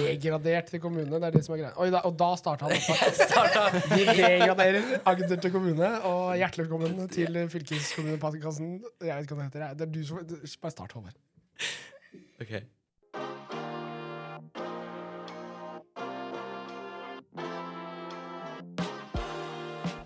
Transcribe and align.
Degradert 0.00 0.70
til 0.72 0.80
kommune, 0.82 1.10
det 1.12 1.28
er 1.28 1.36
det 1.36 1.44
som 1.46 1.56
er 1.56 1.62
greia. 1.62 1.72
Oi, 1.76 1.88
da, 1.94 2.02
og 2.08 2.16
da 2.18 2.30
starta 2.40 2.68
han. 2.68 2.74
Vi 3.96 4.04
degraderer 4.08 5.00
Agder 5.12 5.40
til 5.42 5.54
kommune, 5.54 5.90
og 6.08 6.36
hjertelig 6.40 6.66
velkommen 6.68 7.08
til 7.12 7.40
fylkeskommunepodkasten. 7.52 8.76
Jeg 9.02 9.16
vet 9.16 9.26
ikke 9.26 9.40
hva 9.40 9.48
det 9.48 9.62
heter. 9.62 9.74
Det 9.80 9.88
er 9.88 9.92
du 9.96 10.04
som 10.06 10.22
Bare 10.62 10.74
start, 10.76 10.92
Håvard. 10.92 11.18
Ok. 12.42 12.62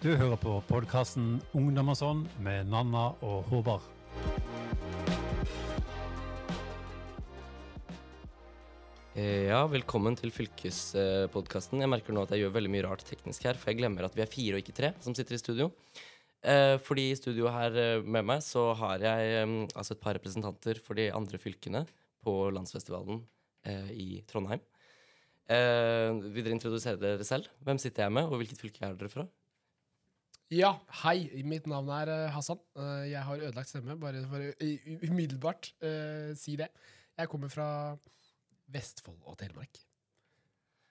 Du 0.02 0.14
hører 0.14 0.36
på 0.36 0.60
podkasten 0.68 1.40
Ungdom 1.56 1.88
og 1.90 1.96
sånn 1.98 2.26
med 2.38 2.68
Nanna 2.70 3.08
og 3.26 3.48
Håvard. 3.50 3.95
Ja, 9.16 9.62
velkommen 9.72 10.12
til 10.18 10.28
fylkespodkasten. 10.34 11.80
Jeg 11.80 11.88
merker 11.88 12.12
nå 12.12 12.26
at 12.26 12.34
jeg 12.34 12.42
gjør 12.42 12.50
veldig 12.58 12.70
mye 12.74 12.84
rart 12.84 13.04
teknisk 13.08 13.46
her, 13.48 13.56
for 13.56 13.70
jeg 13.72 13.78
glemmer 13.78 14.04
at 14.04 14.16
vi 14.16 14.20
er 14.20 14.28
fire 14.28 14.58
og 14.58 14.60
ikke 14.60 14.74
tre 14.76 14.90
som 15.00 15.14
sitter 15.16 15.38
i 15.38 15.40
studio. 15.40 15.70
Eh, 16.44 16.74
fordi 16.84 17.06
i 17.10 17.16
studio 17.16 17.48
her 17.48 17.78
eh, 17.80 18.02
med 18.04 18.26
meg 18.28 18.42
så 18.44 18.66
har 18.76 19.00
jeg 19.00 19.30
eh, 19.38 19.54
altså 19.72 19.94
et 19.96 20.02
par 20.02 20.18
representanter 20.18 20.76
for 20.84 20.98
de 21.00 21.06
andre 21.16 21.40
fylkene 21.40 21.86
på 22.26 22.34
landsfestivalen 22.52 23.22
eh, 23.64 23.88
i 23.96 24.08
Trondheim. 24.28 24.60
Eh, 25.48 26.12
vil 26.34 26.44
dere 26.44 26.58
introdusere 26.58 27.00
dere 27.00 27.24
selv? 27.24 27.48
Hvem 27.64 27.80
sitter 27.80 28.04
jeg 28.04 28.14
med, 28.18 28.28
og 28.28 28.42
hvilket 28.42 28.60
fylke 28.60 28.84
er 28.84 28.98
dere 29.00 29.12
fra? 29.14 29.24
Ja, 30.52 30.74
hei. 31.00 31.22
Mitt 31.48 31.64
navn 31.72 31.88
er 32.02 32.12
eh, 32.12 32.34
Hassan. 32.36 32.60
Eh, 32.76 33.06
Jeg 33.14 33.24
har 33.30 33.46
ødelagt 33.48 33.72
stemme, 33.72 33.96
bare 33.96 34.20
for 34.28 34.44
å 34.44 34.70
umiddelbart 35.08 35.72
eh, 35.80 36.36
si 36.36 36.58
det. 36.60 36.68
Jeg 37.16 37.32
kommer 37.32 37.48
fra 37.48 37.70
Vestfold 38.72 39.20
og 39.26 39.36
Telemark. 39.40 39.78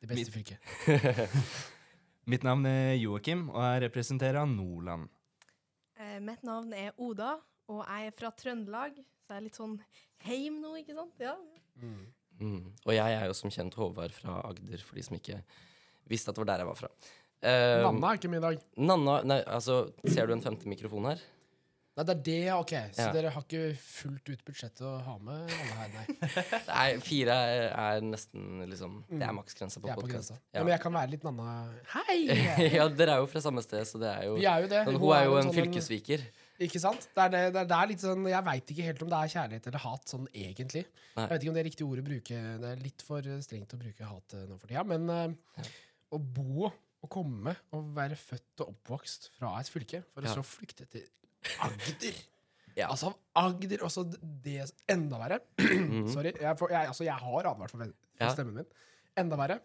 Det 0.02 0.10
beste 0.12 0.32
Mitt- 0.32 0.36
fylket. 0.36 1.36
Mitt 2.32 2.46
navn 2.46 2.66
er 2.66 2.96
Joakim, 2.98 3.50
og 3.54 3.62
jeg 3.62 3.84
representerer 3.86 4.48
Nordland. 4.50 5.10
Eh, 6.02 6.18
mitt 6.26 6.42
navn 6.44 6.72
er 6.74 6.96
Oda, 6.98 7.36
og 7.70 7.84
jeg 7.86 8.08
er 8.10 8.16
fra 8.18 8.32
Trøndelag. 8.34 8.98
Så 8.98 9.30
jeg 9.34 9.38
er 9.38 9.46
litt 9.46 9.60
sånn 9.60 9.76
heim 10.26 10.58
nå, 10.64 10.72
ikke 10.82 10.96
sant? 10.98 11.22
Ja. 11.22 11.36
Mm. 11.78 12.66
Og 12.84 12.92
jeg 12.96 13.14
er 13.20 13.28
jo 13.30 13.36
som 13.38 13.54
kjent 13.54 13.78
Håvard 13.78 14.14
fra 14.16 14.40
Agder, 14.50 14.82
for 14.86 14.98
de 14.98 15.06
som 15.06 15.16
ikke 15.20 15.38
visste 16.10 16.34
at 16.34 16.36
det 16.38 16.44
var 16.44 16.50
der 16.52 16.64
jeg 16.66 16.70
var 16.72 16.80
fra. 16.82 16.90
Eh, 17.46 17.78
Nanna 17.86 18.10
er 18.12 18.20
ikke 18.20 18.32
med 18.34 18.42
i 18.42 18.46
dag. 18.48 18.66
Nanna, 18.90 19.20
nei, 19.30 19.40
altså, 19.46 19.80
ser 20.10 20.26
du 20.30 20.34
en 20.36 20.44
femte 20.44 20.70
mikrofon 20.70 21.08
her? 21.12 21.22
Nei, 21.96 22.04
det 22.04 22.12
er 22.12 22.22
det, 22.28 22.40
ok. 22.52 22.72
Så 22.92 23.04
Ja. 23.06 23.12
dere 23.16 23.30
har 23.32 23.44
ikke 23.46 23.60
fullt 23.80 24.30
ut 24.34 24.42
budsjettet 24.44 24.82
å 24.84 24.98
ha 25.06 25.14
med 25.24 25.46
alle 25.48 25.76
her, 25.80 25.92
nei. 25.94 26.16
Nei, 26.68 26.88
fire 27.00 27.36
er, 27.40 27.68
er 27.72 28.02
nesten 28.04 28.66
liksom 28.68 28.98
Det 29.08 29.24
er 29.24 29.32
maksgrensa 29.38 29.80
på 29.80 29.88
på 29.88 30.02
podkast. 30.02 30.34
Ja. 30.34 30.40
Ja. 30.58 30.64
men 30.66 30.74
jeg 30.74 30.82
kan 30.84 30.92
være 30.98 31.14
litt 31.14 31.24
Nanna 31.24 31.54
Hei! 31.94 32.18
ja, 32.76 32.90
dere 32.92 33.16
er 33.16 33.24
jo 33.24 33.30
fra 33.32 33.40
samme 33.46 33.64
sted, 33.64 33.88
så 33.88 34.02
det 34.04 34.12
er 34.12 34.28
jo 34.28 34.36
Vi 34.42 34.44
er 34.52 34.66
jo 34.66 34.72
det. 34.76 34.84
Men 34.90 35.00
hun 35.00 35.16
er 35.16 35.24
jo 35.30 35.38
en 35.40 35.48
sånn 35.48 35.56
fylkesviker. 35.62 36.28
Ikke 36.68 36.80
sant? 36.84 37.08
Det 37.16 37.24
er, 37.30 37.32
det, 37.32 37.44
det 37.56 37.64
er, 37.64 37.72
det 37.72 37.80
er 37.80 37.90
litt 37.94 38.04
sånn 38.04 38.28
Jeg 38.32 38.48
veit 38.52 38.76
ikke 38.76 38.90
helt 38.92 39.02
om 39.08 39.10
det 39.16 39.18
er 39.24 39.34
kjærlighet 39.38 39.72
eller 39.72 39.86
hat 39.88 40.12
sånn 40.18 40.28
egentlig. 40.36 40.84
Nei. 41.16 41.26
Jeg 41.26 41.32
vet 41.32 41.42
ikke 41.48 41.52
om 41.56 41.58
det 41.58 41.64
er 41.64 41.70
riktig 41.72 41.88
ord 41.88 42.04
å 42.04 42.08
bruke. 42.12 42.44
Det 42.64 42.72
er 42.76 42.84
litt 42.84 43.04
for 43.08 43.32
eh, 43.34 43.40
strengt 43.44 43.76
å 43.76 43.80
bruke 43.80 44.12
hat 44.12 44.36
eh, 44.36 44.46
nå 44.52 44.60
for 44.60 44.68
tida. 44.72 44.84
Men 44.88 45.08
ja. 45.16 45.70
å 46.12 46.20
bo 46.20 46.68
å 47.06 47.10
komme 47.12 47.56
og 47.76 47.92
være 47.96 48.20
født 48.20 48.64
og 48.66 48.72
oppvokst 48.76 49.30
fra 49.40 49.56
et 49.62 49.70
fylke, 49.72 50.04
for 50.12 50.26
å 50.26 50.32
Ja. 50.32 50.36
så 50.36 50.44
flykte 50.44 50.88
til 50.92 51.08
Agder 51.66 52.18
Ja. 52.76 52.90
Altså 52.92 53.14
Agder, 53.40 53.84
også 53.88 54.04
det 54.44 54.66
enda 54.92 55.20
verre. 55.22 55.40
Sorry. 56.14 56.34
Jeg, 56.42 56.58
får, 56.60 56.72
jeg, 56.76 56.88
altså, 56.92 57.04
jeg 57.08 57.14
har 57.22 57.40
advart 57.52 57.72
for, 57.72 57.78
for 57.78 57.86
Mhm. 57.86 57.94
Ja. 58.22 58.30
stemmen 58.34 58.56
min. 58.56 58.68
Enda 59.18 59.36
verre. 59.40 59.60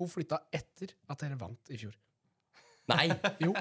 Hun 0.00 0.08
flytta 0.08 0.38
etter 0.52 0.94
at 1.12 1.20
dere 1.20 1.36
vant 1.40 1.70
i 1.72 1.76
fjor. 1.80 1.92
Nei! 2.88 3.08
Jo. 3.44 3.54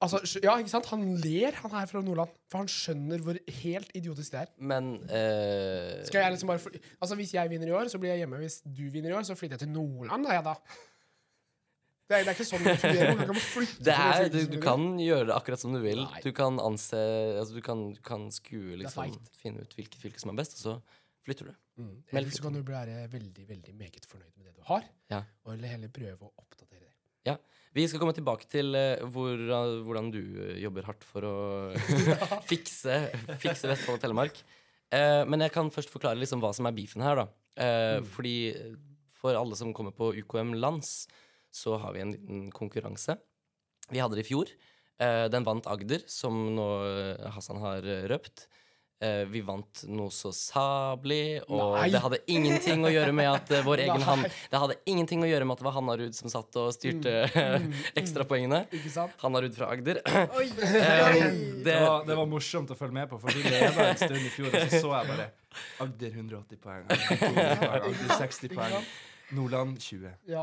Altså, 0.00 0.16
ja, 0.42 0.54
ikke 0.56 0.70
sant? 0.72 0.86
Han 0.94 1.02
ler, 1.20 1.52
han 1.60 1.70
her 1.76 1.86
fra 1.90 2.00
Nordland. 2.00 2.30
For 2.48 2.62
han 2.62 2.70
skjønner 2.72 3.20
hvor 3.20 3.36
helt 3.60 3.90
idiotisk 3.94 4.32
det 4.32 4.40
er. 4.46 4.52
Men 4.56 4.94
uh... 4.96 5.98
Skal 6.08 6.22
jeg 6.24 6.32
liksom 6.32 6.48
bare 6.48 6.80
Altså, 7.02 7.18
Hvis 7.20 7.34
jeg 7.36 7.50
vinner 7.52 7.68
i 7.68 7.74
år, 7.76 7.90
så 7.92 7.98
blir 8.00 8.14
jeg 8.14 8.22
hjemme. 8.22 8.38
Hvis 8.40 8.62
du 8.64 8.86
vinner 8.94 9.10
i 9.12 9.16
år, 9.18 9.26
så 9.28 9.36
flytter 9.36 9.58
jeg 9.58 9.66
til 9.66 9.74
Nordland. 9.74 10.24
Da, 10.24 10.38
jeg, 10.38 10.44
da. 10.46 10.54
Det 12.10 12.16
er, 12.18 12.24
det 12.26 12.32
er 12.32 12.34
ikke 12.34 12.44
sånn 12.48 12.64
det 12.66 12.72
fungerer. 12.82 13.12
Du 13.14 13.28
kan 13.28 13.36
flytte 13.38 13.84
det 13.86 13.94
er, 13.94 14.24
du, 14.34 14.38
du 14.50 14.56
kan 14.62 14.86
gjøre 14.98 15.28
det 15.28 15.34
akkurat 15.36 15.62
som 15.62 15.76
du 15.76 15.78
vil. 15.84 16.00
Nei. 16.02 16.22
Du 16.24 16.32
kan 16.34 16.58
anse 16.58 16.98
altså, 17.38 17.54
Du 17.54 17.62
kan, 17.62 17.84
kan 18.06 18.24
skue, 18.34 18.74
liksom. 18.80 19.14
Finne 19.38 19.62
ut 19.62 19.76
hvilket 19.78 20.00
fylke 20.02 20.22
som 20.22 20.32
er 20.32 20.40
best, 20.40 20.56
og 20.58 20.64
så 20.64 20.74
flytter 21.22 21.52
du. 21.52 21.54
Mm. 21.78 21.94
Eller 22.10 22.34
så 22.34 22.42
kan 22.42 22.58
du 22.58 22.64
være 22.66 23.04
veldig 23.12 23.46
veldig 23.52 23.76
meget 23.78 24.10
fornøyd 24.10 24.32
med 24.34 24.50
det 24.50 24.56
du 24.58 24.66
har, 24.72 24.90
Ja. 25.12 25.22
og 25.46 25.62
heller 25.70 25.94
prøve 25.94 26.26
å 26.26 26.32
oppdatere 26.34 26.82
det. 26.82 26.92
Ja. 27.30 27.36
Vi 27.78 27.86
skal 27.86 28.02
komme 28.02 28.16
tilbake 28.16 28.50
til 28.50 28.74
uh, 28.74 29.06
hvor, 29.14 29.38
hvordan 29.86 30.10
du 30.10 30.18
eh, 30.18 30.56
jobber 30.64 30.88
hardt 30.90 31.06
for 31.06 31.22
å 31.28 31.34
fikse, 32.50 33.04
fikse 33.38 33.70
Vestfold 33.70 34.00
og 34.00 34.02
Telemark. 34.02 34.42
Uh, 34.90 35.22
men 35.30 35.46
jeg 35.46 35.54
kan 35.54 35.70
først 35.70 35.94
forklare 35.94 36.18
liksom 36.18 36.42
hva 36.42 36.50
som 36.56 36.66
er 36.66 36.74
beefen 36.74 37.06
her. 37.06 37.22
da. 37.22 37.30
Mm. 37.60 38.06
Fordi 38.08 38.36
for 39.20 39.36
alle 39.36 39.56
som 39.58 39.74
kommer 39.76 39.92
på 39.94 40.14
UKM 40.22 40.54
Lands, 40.58 41.04
så 41.50 41.76
har 41.82 41.96
vi 41.96 42.04
en 42.04 42.14
liten 42.14 42.46
konkurranse. 42.54 43.18
Vi 43.90 44.00
hadde 44.02 44.18
det 44.18 44.24
i 44.26 44.30
fjor. 44.30 44.50
Eh, 45.00 45.26
den 45.32 45.46
vant 45.46 45.66
Agder, 45.70 46.04
som 46.10 46.36
nå 46.56 46.70
eh, 46.86 47.28
Hassan 47.34 47.62
har 47.62 47.86
eh, 47.86 48.06
røpt. 48.10 48.46
Eh, 49.00 49.24
vi 49.32 49.40
vant 49.40 49.80
noe 49.88 50.12
så 50.12 50.28
sablig, 50.36 51.40
og 51.48 51.78
Nei. 51.78 51.86
det 51.88 52.02
hadde 52.04 52.18
ingenting 52.28 52.82
å 52.84 52.90
gjøre 52.92 53.14
med 53.16 53.30
at 53.30 53.52
vår 53.64 53.80
egen 53.86 54.02
han 54.04 54.26
Det 54.28 54.60
hadde 54.60 54.76
ingenting 54.92 55.24
å 55.24 55.30
gjøre 55.30 55.46
med 55.48 55.56
at 55.56 55.62
det 55.62 55.66
var 55.70 55.76
Hannarud 55.78 56.18
som 56.18 56.28
satt 56.28 56.58
og 56.60 56.68
styrte 56.76 57.14
ekstrapoengene. 57.96 58.66
Ikke 58.76 58.92
sant? 58.92 59.16
Hannarud 59.24 59.56
fra 59.56 59.70
Agder. 59.72 60.02
Oi! 60.36 60.50
Det 60.52 60.84
det, 61.64 61.78
var, 61.80 62.04
det 62.04 62.18
var 62.20 62.28
morsomt 62.28 62.74
å 62.74 62.76
følge 62.76 62.98
med 63.00 63.08
på, 63.08 63.16
for 63.24 63.32
vi 63.32 63.48
leda 63.48 63.88
en 63.88 64.00
stund 64.02 64.20
i 64.20 64.32
fjor, 64.34 64.52
og 64.52 64.68
så 64.68 64.82
så 64.84 64.92
jeg 64.98 65.10
bare 65.14 65.30
Agder 65.86 66.20
180 66.20 66.60
poeng, 66.66 66.84
Agder 66.92 68.12
60 68.20 68.52
poeng, 68.52 68.84
Nordland 69.36 69.78
20. 69.80 70.16
Ja. 70.30 70.42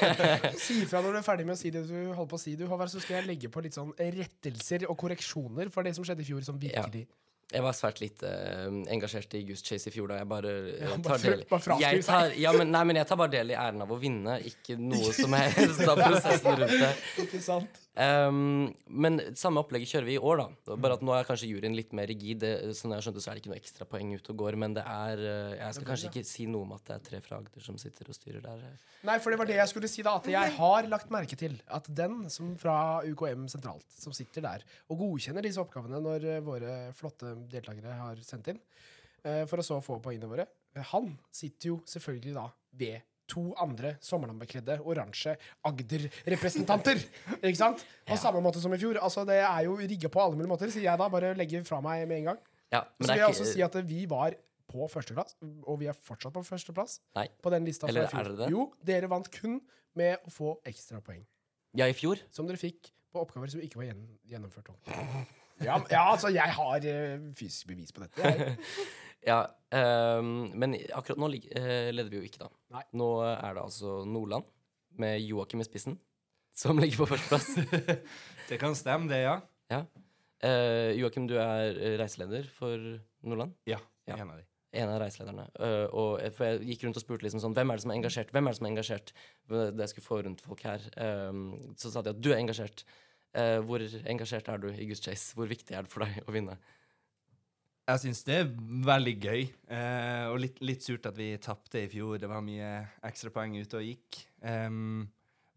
si 0.64 0.80
ifra 0.82 1.02
når 1.04 1.16
du 1.16 1.20
er 1.20 1.26
ferdig 1.26 1.46
med 1.48 1.56
å 1.56 1.60
si 1.60 1.70
det 1.74 1.84
du 1.86 1.94
holder 1.94 2.32
på 2.32 2.38
å 2.38 2.42
si, 2.42 2.56
du, 2.58 2.66
Håvard, 2.70 2.90
så 2.92 3.02
skal 3.02 3.20
jeg 3.20 3.30
legge 3.30 3.52
på 3.52 3.62
litt 3.64 3.76
sånn 3.76 3.92
rettelser 3.98 4.88
og 4.90 4.98
korreksjoner 5.00 5.70
for 5.74 5.86
det 5.86 5.94
som 5.96 6.06
skjedde 6.06 6.26
i 6.26 6.28
fjor, 6.30 6.42
som 6.46 6.58
virkelig 6.60 7.06
jeg 7.46 7.62
var 7.62 7.74
svært 7.78 8.00
lite 8.02 8.26
uh, 8.26 8.78
engasjert 8.90 9.34
i 9.38 9.44
Goose 9.46 9.62
Chase 9.62 9.86
i 9.86 9.94
fjor, 9.94 10.10
da 10.10 10.18
jeg 10.18 10.26
bare 10.30 10.52
Ja, 10.82 10.96
tar 10.98 11.22
del 11.22 11.44
jeg 11.78 12.02
tar, 12.02 12.32
ja, 12.34 12.52
men, 12.56 12.72
Nei, 12.74 12.82
men 12.90 12.98
jeg 12.98 13.06
tar 13.06 13.20
bare 13.20 13.34
del 13.36 13.52
i 13.54 13.58
æren 13.58 13.84
av 13.84 13.92
å 13.94 13.98
vinne, 14.02 14.40
ikke 14.50 14.74
noe 14.80 15.12
som 15.14 15.36
helst 15.38 15.84
av 15.86 16.00
prosessen 16.08 16.58
rundt 16.58 16.74
det. 16.82 16.92
Ikke 17.22 17.42
sant? 17.44 17.85
Um, 17.96 18.74
men 18.92 19.16
samme 19.40 19.62
opplegget 19.62 19.94
kjører 19.94 20.06
vi 20.08 20.16
i 20.18 20.20
år, 20.20 20.42
da. 20.42 20.76
Bare 20.76 20.98
at 20.98 21.04
nå 21.06 21.14
er 21.16 21.24
kanskje 21.24 21.48
juryen 21.48 21.76
litt 21.76 21.94
mer 21.96 22.08
rigid. 22.10 22.44
Sånn 22.76 22.92
jeg 22.92 23.06
skjønte, 23.06 23.22
så 23.24 23.30
er 23.32 23.38
det 23.38 23.44
ikke 23.44 23.52
noe 23.54 23.60
ekstrapoeng 23.60 24.12
ute 24.18 24.34
og 24.34 24.42
går. 24.42 24.58
Men 24.60 24.76
det 24.76 24.84
er 24.84 25.22
eh, 25.22 25.54
Jeg 25.62 25.78
skal 25.78 25.88
kanskje 25.88 26.10
ikke 26.10 26.24
si 26.28 26.48
noe 26.50 26.66
om 26.68 26.74
at 26.76 26.84
det 26.90 26.98
er 26.98 27.06
tre 27.06 27.22
fra 27.24 27.40
Agder 27.40 27.64
som 27.64 27.78
sitter 27.80 28.12
og 28.12 28.18
styrer 28.18 28.44
der. 28.44 28.66
Nei, 29.08 29.16
for 29.22 29.32
det 29.32 29.40
var 29.40 29.48
det 29.48 29.56
jeg 29.56 29.72
skulle 29.72 29.90
si, 29.90 30.04
da. 30.04 30.16
At 30.20 30.28
jeg 30.30 30.54
har 30.58 30.90
lagt 30.92 31.12
merke 31.14 31.38
til 31.40 31.56
at 31.72 31.88
den 32.02 32.26
som 32.32 32.52
fra 32.60 32.76
UKM 33.06 33.48
sentralt, 33.52 33.88
som 33.96 34.14
sitter 34.16 34.44
der 34.44 34.68
og 34.92 35.00
godkjenner 35.00 35.44
disse 35.46 35.62
oppgavene 35.62 36.00
når 36.02 36.28
eh, 36.36 36.44
våre 36.44 36.76
flotte 36.96 37.32
deltakere 37.52 37.96
har 37.96 38.20
sendt 38.26 38.52
inn, 38.52 38.60
eh, 39.24 39.44
for 39.48 39.62
å 39.62 39.66
så 39.66 39.80
få 39.84 39.98
poengene 40.04 40.30
våre, 40.30 40.48
eh, 40.76 40.84
han 40.92 41.14
sitter 41.32 41.72
jo 41.72 41.80
selvfølgelig 41.88 42.36
da 42.36 42.50
ved 42.76 43.12
to 43.30 43.48
andre 43.62 43.94
sommerlandbekledde 44.04 44.78
oransje 44.86 45.36
Agder-representanter. 45.66 47.00
Ikke 47.40 47.58
sant? 47.58 47.84
På 48.06 48.18
samme 48.20 48.42
måte 48.44 48.62
som 48.62 48.74
i 48.74 48.80
fjor. 48.80 48.98
Altså, 49.02 49.24
det 49.28 49.38
er 49.42 49.62
jo 49.66 49.76
rigga 49.80 50.10
på 50.12 50.22
alle 50.22 50.38
mulige 50.38 50.52
måter, 50.52 50.72
sier 50.72 50.86
jeg 50.88 51.00
da. 51.00 51.08
Bare 51.12 51.34
legger 51.38 51.64
fra 51.66 51.80
meg 51.84 52.06
med 52.08 52.22
en 52.22 52.32
gang. 52.32 52.42
Ja, 52.74 52.82
men 52.98 53.06
Så 53.06 53.12
vil 53.12 53.22
jeg 53.22 53.30
også 53.30 53.48
si 53.52 53.62
at 53.66 53.78
vi 53.86 54.02
var 54.10 54.36
på 54.66 54.88
førsteplass, 54.90 55.36
og 55.62 55.78
vi 55.78 55.86
er 55.86 55.94
fortsatt 55.94 56.34
på 56.34 56.42
førsteplass 56.42 56.98
Nei. 57.14 57.28
på 57.42 57.52
den 57.54 57.66
lista. 57.68 57.86
fra 57.86 58.02
i 58.02 58.10
fjor. 58.10 58.20
er 58.20 58.36
det? 58.40 58.50
Jo, 58.50 58.66
dere 58.84 59.10
vant 59.10 59.30
kun 59.30 59.60
med 59.96 60.18
å 60.26 60.32
få 60.32 60.56
ekstrapoeng. 60.66 61.22
Ja, 61.78 61.86
i 61.86 61.94
fjor. 61.94 62.18
Som 62.34 62.48
dere 62.50 62.58
fikk 62.60 62.90
på 63.12 63.22
oppgaver 63.22 63.52
som 63.52 63.62
ikke 63.62 63.80
var 63.80 63.92
gjennomført. 64.26 64.72
Ja, 65.62 65.78
ja, 65.88 66.02
altså, 66.10 66.28
jeg 66.34 66.52
har 66.52 66.84
eh, 66.84 67.30
fysisk 67.38 67.70
bevis 67.70 67.94
på 67.94 68.02
dette. 68.02 68.20
Jeg. 68.20 68.58
Ja, 69.26 69.40
um, 69.74 70.50
men 70.54 70.76
akkurat 70.94 71.18
nå 71.18 71.28
lig- 71.32 71.48
eh, 71.56 71.90
leder 71.94 72.10
vi 72.12 72.20
jo 72.20 72.26
ikke, 72.28 72.38
da. 72.44 72.50
Nei. 72.76 72.82
Nå 72.94 73.08
er 73.26 73.54
det 73.58 73.62
altså 73.64 74.04
Nordland, 74.06 74.44
med 74.98 75.20
Joakim 75.26 75.60
i 75.60 75.66
spissen, 75.66 75.98
som 76.56 76.78
ligger 76.78 77.02
på 77.04 77.08
førsteplass. 77.10 77.48
Det 78.48 78.60
kan 78.62 78.76
stemme, 78.78 79.08
det, 79.10 79.24
ja? 79.24 79.40
ja. 79.72 79.80
Eh, 80.46 80.92
Joakim, 81.00 81.26
du 81.26 81.34
er 81.42 81.74
eh, 81.74 81.96
reiseleder 81.98 82.46
for 82.54 82.78
Nordland. 83.26 83.56
Ja. 83.66 83.80
Ja. 84.06 84.20
En 84.22 84.30
av 84.30 84.36
de. 84.38 84.44
En 84.76 84.90
av 84.92 85.00
reiselederne. 85.02 85.48
Eh, 85.58 85.86
og 85.90 86.20
jeg- 86.22 86.34
for 86.36 86.46
jeg 86.46 86.68
gikk 86.70 86.84
rundt 86.86 87.00
og 87.00 87.02
spurte 87.02 87.26
liksom 87.26 87.40
sånn 87.42 87.54
Hvem 87.56 87.70
er 87.72 87.76
det 87.80 87.82
som 87.82 87.90
er 87.90 87.98
engasjert? 87.98 88.30
Hvem 88.30 88.46
er 88.46 88.54
det 88.54 88.58
som 88.60 88.66
er 88.68 88.70
engasjert? 88.70 89.12
Det 89.50 89.82
jeg 89.82 89.88
skulle 89.94 90.06
få 90.06 90.18
rundt 90.26 90.44
folk 90.44 90.62
her. 90.68 90.86
Ehm, 91.02 91.74
så 91.80 91.90
sa 91.90 92.02
de 92.06 92.12
at 92.14 92.20
du 92.22 92.30
er 92.30 92.38
engasjert. 92.38 92.84
Eh, 93.34 93.58
hvor 93.66 93.82
engasjert 94.06 94.48
er 94.52 94.58
du 94.62 94.68
i 94.70 94.86
Goose 94.86 95.02
Chase? 95.02 95.34
Hvor 95.34 95.48
viktig 95.50 95.74
er 95.74 95.82
det 95.82 95.90
for 95.92 96.04
deg 96.06 96.22
å 96.28 96.32
vinne? 96.38 96.54
Jeg 97.86 98.02
syns 98.02 98.24
det 98.26 98.36
er 98.40 98.48
veldig 98.86 99.12
gøy, 99.22 99.42
eh, 99.70 100.24
og 100.32 100.40
litt, 100.42 100.56
litt 100.64 100.82
surt 100.82 101.06
at 101.06 101.14
vi 101.14 101.28
tapte 101.38 101.84
i 101.84 101.90
fjor. 101.90 102.16
Det 102.18 102.26
var 102.26 102.42
mye 102.42 102.70
ekstrapoeng 103.06 103.54
ute 103.60 103.78
og 103.78 103.86
gikk. 103.86 104.18
Um, 104.42 105.04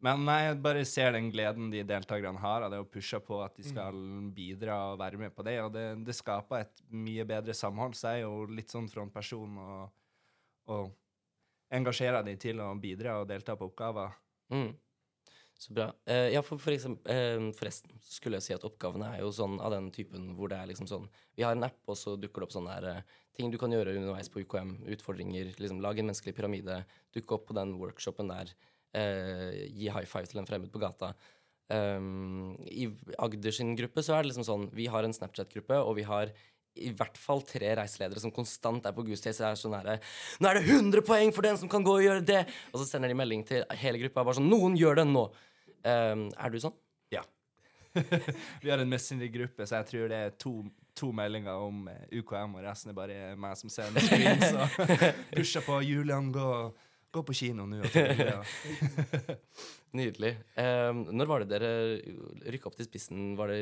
men 0.05 0.21
nei, 0.27 0.37
jeg 0.45 0.59
bare 0.63 0.83
ser 0.87 1.15
den 1.15 1.31
gleden 1.33 1.71
de 1.73 1.81
deltakerne 1.83 2.39
har 2.39 2.67
av 2.67 2.71
det, 2.71 2.79
å 2.79 2.87
pushe 2.87 3.17
på 3.25 3.41
at 3.43 3.57
de 3.57 3.65
skal 3.67 3.97
bidra 4.35 4.77
og 4.91 5.01
være 5.01 5.19
med 5.19 5.33
på 5.35 5.43
det. 5.47 5.57
Og 5.65 5.73
det, 5.73 5.87
det 6.05 6.15
skaper 6.15 6.67
et 6.67 6.83
mye 6.93 7.25
bedre 7.27 7.55
samhold. 7.57 7.97
Så 7.97 8.13
jeg 8.13 8.21
er 8.21 8.27
jo 8.27 8.45
litt 8.53 8.71
sånn 8.71 8.87
frontperson 8.93 9.57
og, 9.65 9.89
og 10.71 10.93
engasjerer 11.75 12.23
de 12.29 12.37
til 12.39 12.61
å 12.63 12.69
bidra 12.79 13.17
og 13.19 13.27
delta 13.33 13.57
på 13.57 13.67
oppgaver. 13.73 14.13
Mm. 14.53 14.69
Så 15.59 15.73
bra. 15.75 15.89
Uh, 16.07 16.29
ja, 16.31 16.39
for, 16.45 16.59
for 16.61 16.71
eksempel, 16.71 17.11
uh, 17.11 17.49
forresten 17.57 17.91
skulle 17.99 18.39
jeg 18.39 18.45
si 18.45 18.55
at 18.55 18.63
oppgavene 18.63 19.09
er 19.11 19.25
jo 19.25 19.31
sånn 19.35 19.57
av 19.59 19.73
den 19.75 19.89
typen 19.91 20.29
hvor 20.37 20.51
det 20.51 20.55
er 20.55 20.69
liksom 20.69 20.87
sånn 20.87 21.09
Vi 21.35 21.43
har 21.43 21.57
en 21.57 21.67
app, 21.67 21.81
og 21.83 21.97
så 21.99 22.15
dukker 22.15 22.39
det 22.39 22.47
opp 22.47 22.55
sånne 22.55 22.77
her, 22.77 22.87
uh, 23.01 23.25
ting 23.35 23.51
du 23.51 23.57
kan 23.59 23.75
gjøre 23.75 23.97
underveis 23.99 24.31
på 24.31 24.45
UKM. 24.45 24.77
Utfordringer. 24.95 25.51
liksom 25.59 25.81
Lag 25.83 25.99
en 25.99 26.07
menneskelig 26.07 26.35
pyramide. 26.37 26.79
Dukke 27.15 27.35
opp 27.35 27.49
på 27.49 27.57
den 27.59 27.75
workshopen 27.79 28.31
der. 28.31 28.55
Gi 28.89 29.91
high 29.93 30.07
five 30.09 30.25
til 30.27 30.41
en 30.41 30.47
fremmed 30.49 30.71
på 30.73 30.81
gata. 30.81 31.11
Um, 31.69 32.55
I 32.65 32.87
Agder 33.21 33.53
sin 33.53 33.75
gruppe 33.77 34.01
så 34.01 34.15
er 34.15 34.23
det 34.23 34.31
liksom 34.31 34.47
sånn 34.47 34.63
Vi 34.73 34.87
har 34.89 35.05
en 35.05 35.13
Snapchat-gruppe, 35.13 35.77
og 35.77 35.99
vi 35.99 36.05
har 36.07 36.31
i 36.85 36.91
hvert 36.95 37.17
fall 37.19 37.41
tre 37.47 37.71
reiseledere 37.79 38.21
som 38.23 38.31
konstant 38.33 38.85
er 38.87 38.95
på 38.95 39.03
Goose 39.07 39.31
er 39.31 39.57
sånn 39.59 39.75
herre 39.77 39.97
Nå 40.39 40.49
er 40.49 40.59
det 40.59 40.65
100 40.69 41.03
poeng 41.07 41.31
for 41.35 41.45
den 41.45 41.57
som 41.59 41.69
kan 41.71 41.83
gå 41.85 41.93
og 41.99 42.03
gjøre 42.05 42.23
det! 42.25 42.43
Og 42.73 42.81
så 42.81 42.87
sender 42.89 43.11
de 43.11 43.17
melding 43.19 43.43
til 43.47 43.63
hele 43.81 44.01
gruppa. 44.03 44.25
Bare 44.27 44.37
sånn 44.39 44.49
Noen 44.51 44.77
gjør 44.79 45.01
det 45.01 45.07
nå! 45.11 45.25
Um, 45.83 46.27
er 46.35 46.51
du 46.51 46.59
sånn? 46.63 46.75
Ja. 47.13 47.23
Vi 48.63 48.71
har 48.71 48.81
en 48.83 48.91
Messenger-gruppe, 48.91 49.65
så 49.67 49.79
jeg 49.79 49.89
tror 49.93 50.11
det 50.11 50.19
er 50.27 50.35
to, 50.41 50.53
to 50.99 51.11
meldinger 51.15 51.55
om 51.63 51.85
eh, 51.89 52.03
UKM, 52.19 52.57
og 52.59 52.65
resten 52.67 52.91
er 52.91 52.97
bare 52.97 53.17
meg 53.39 53.55
som 53.59 53.71
ser 53.71 53.87
en 53.89 54.03
screen. 54.03 54.43
Så 54.43 54.67
pusher 55.37 55.63
på 55.65 55.79
Julian, 55.87 56.27
gå, 56.35 56.45
gå 57.15 57.23
på 57.25 57.35
kino 57.39 57.65
nå. 57.71 57.79
Nydelig. 59.97 60.35
Um, 60.59 61.07
når 61.17 61.31
var 61.31 61.43
det 61.43 61.49
dere 61.55 61.71
rykka 62.53 62.69
opp 62.69 62.77
til 62.77 62.85
spissen, 62.91 63.31
var 63.39 63.49
det 63.49 63.61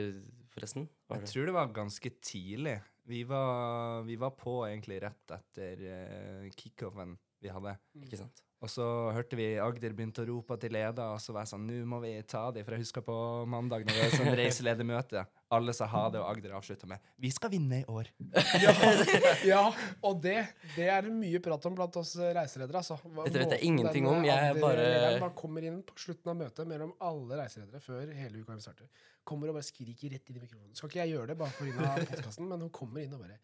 forresten? 0.51 0.89
Var 1.07 1.21
Jeg 1.21 1.27
det? 1.27 1.31
tror 1.31 1.47
det 1.51 1.55
var 1.55 1.71
ganske 1.77 2.11
tidlig. 2.19 2.75
Vi 3.07 3.21
var, 3.24 4.04
vi 4.04 4.18
var 4.19 4.33
på 4.36 4.59
egentlig 4.68 5.00
rett 5.04 5.31
etter 5.31 5.83
uh, 5.88 6.50
kickoffen 6.51 7.15
vi 7.39 7.51
hadde. 7.54 7.77
Ikke 8.04 8.19
sant? 8.19 8.42
Og 8.57 8.69
så 8.74 8.83
hørte 9.13 9.38
vi 9.38 9.51
Agder 9.62 9.94
begynte 9.94 10.24
å 10.24 10.27
rope 10.31 10.56
til 10.57 10.71
leder, 10.74 11.12
og 11.13 11.19
så 11.21 11.30
var 11.36 11.44
jeg 11.44 11.51
sånn 11.51 11.65
Nå 11.69 11.75
må 11.86 12.00
vi 12.01 12.15
ta 12.25 12.48
dem. 12.56 12.63
For 12.65 12.74
jeg 12.74 12.81
husker 12.88 13.04
på 13.06 13.18
mandag 13.45 13.83
når 13.86 13.94
vi 13.94 14.01
hadde 14.01 14.18
sånn 14.18 14.38
reiseledermøte. 14.39 15.21
Alle 15.54 15.75
sa 15.77 15.86
ha 15.92 16.01
det, 16.09 16.19
og 16.24 16.25
Agder 16.31 16.56
avslutta 16.57 16.89
med 16.89 16.98
Vi 17.21 17.30
skal 17.36 17.51
vinne 17.54 17.83
i 17.83 17.86
år. 17.88 18.09
Ja, 19.48 19.62
og 20.01 20.18
det, 20.24 20.39
det 20.75 20.88
er 20.89 21.06
det 21.06 21.13
mye 21.13 21.39
prat 21.44 21.68
om 21.69 21.75
blant 21.77 22.00
oss 22.01 22.15
reiseledere. 22.18 22.81
Altså. 22.81 22.98
Dette 23.27 23.44
vet 23.44 23.54
jeg 23.59 23.69
ingenting 23.69 24.09
om, 24.09 24.25
jeg 24.25 24.57
bare- 24.62 25.19
Man 25.21 25.36
kommer 25.38 25.63
inn 25.69 25.77
på 25.86 25.94
slutten 26.01 26.33
av 26.33 26.39
møtet 26.42 26.68
mellom 26.69 26.95
alle 27.00 27.38
reiseledere 27.44 27.80
før 27.83 28.10
hele 28.18 28.42
UKM 28.42 28.60
starter. 28.63 28.89
Kommer 29.27 29.51
og 29.53 29.60
bare 29.60 29.68
skriker 29.69 30.15
rett 30.18 30.30
inn 30.33 30.42
i 30.42 30.44
mikrofonen. 30.44 30.74
Skal 30.75 30.89
ikke 30.89 31.03
jeg 31.06 31.13
gjøre 31.13 31.30
det 31.33 31.38
bare 31.39 31.53
for 31.53 31.68
å 31.68 31.69
vinne 31.69 32.10
podkasten, 32.10 32.50
men 32.50 32.65
hun 32.65 32.74
kommer 32.74 33.06
inn 33.06 33.13
og 33.13 33.21
bare 33.27 33.38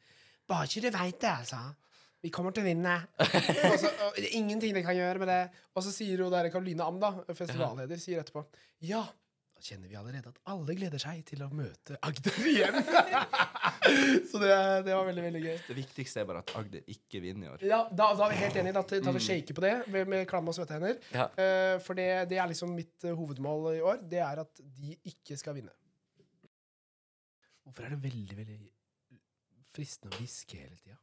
Bare 0.50 0.66
ikke 0.68 0.82
du 0.84 0.90
veit 0.98 1.22
det, 1.24 1.30
altså. 1.32 1.62
Vi 2.24 2.32
kommer 2.32 2.56
til 2.56 2.64
å 2.64 2.70
vinne. 2.70 2.94
og 3.20 3.76
så, 3.82 3.90
og, 4.06 4.22
ingenting 4.32 4.76
de 4.76 4.86
kan 4.86 4.96
gjøre 4.96 5.20
med 5.20 5.30
det. 5.32 5.42
Og 5.76 5.84
så 5.84 5.92
sier 5.92 6.24
hun 6.24 6.32
der 6.32 6.48
Karoline 6.54 6.86
Am, 6.88 7.02
da, 7.02 7.12
festivalleder, 7.36 8.00
sier 8.00 8.24
etterpå 8.24 8.46
Ja, 8.88 9.04
da 9.54 9.64
kjenner 9.66 9.92
vi 9.92 9.98
allerede 10.00 10.32
at 10.32 10.40
alle 10.54 10.76
gleder 10.78 11.02
seg 11.04 11.20
til 11.28 11.44
å 11.44 11.50
møte 11.52 11.98
Agder 12.08 12.48
igjen. 12.48 12.80
så 14.32 14.40
det, 14.40 14.56
det 14.88 14.96
var 14.96 15.06
veldig, 15.10 15.26
veldig 15.28 15.44
gøy. 15.44 15.60
Det 15.68 15.78
viktigste 15.82 16.24
er 16.24 16.30
bare 16.32 16.46
at 16.46 16.56
Agder 16.62 16.96
ikke 16.96 17.22
vinner 17.26 17.50
i 17.50 17.52
år. 17.58 17.68
Ja, 17.68 17.84
da, 17.92 18.10
da 18.16 18.30
er 18.30 18.34
vi 18.34 18.42
helt 18.46 18.60
enige. 18.64 18.76
Da 18.80 19.04
tar 19.10 19.20
vi 19.20 19.26
shake 19.28 19.56
på 19.58 19.68
det 19.68 19.76
med, 19.92 20.10
med 20.16 20.26
klamme 20.32 20.54
og 20.54 20.58
svette 20.58 20.80
hender. 20.80 21.00
Ja. 21.12 21.28
Uh, 21.36 21.76
for 21.84 22.00
det, 22.00 22.10
det 22.32 22.40
er 22.40 22.52
liksom 22.52 22.72
mitt 22.76 23.04
uh, 23.04 23.14
hovedmål 23.20 23.74
i 23.76 23.84
år. 23.84 24.04
Det 24.16 24.24
er 24.24 24.46
at 24.48 24.64
de 24.80 24.96
ikke 25.12 25.40
skal 25.40 25.60
vinne. 25.60 25.76
Hvorfor 27.68 27.88
er 27.88 27.96
det 27.96 28.04
veldig, 28.04 28.38
veldig 28.40 28.60
fristende 29.76 30.16
å 30.16 30.20
hviske 30.24 30.60
hele 30.60 30.80
tida? 30.80 31.00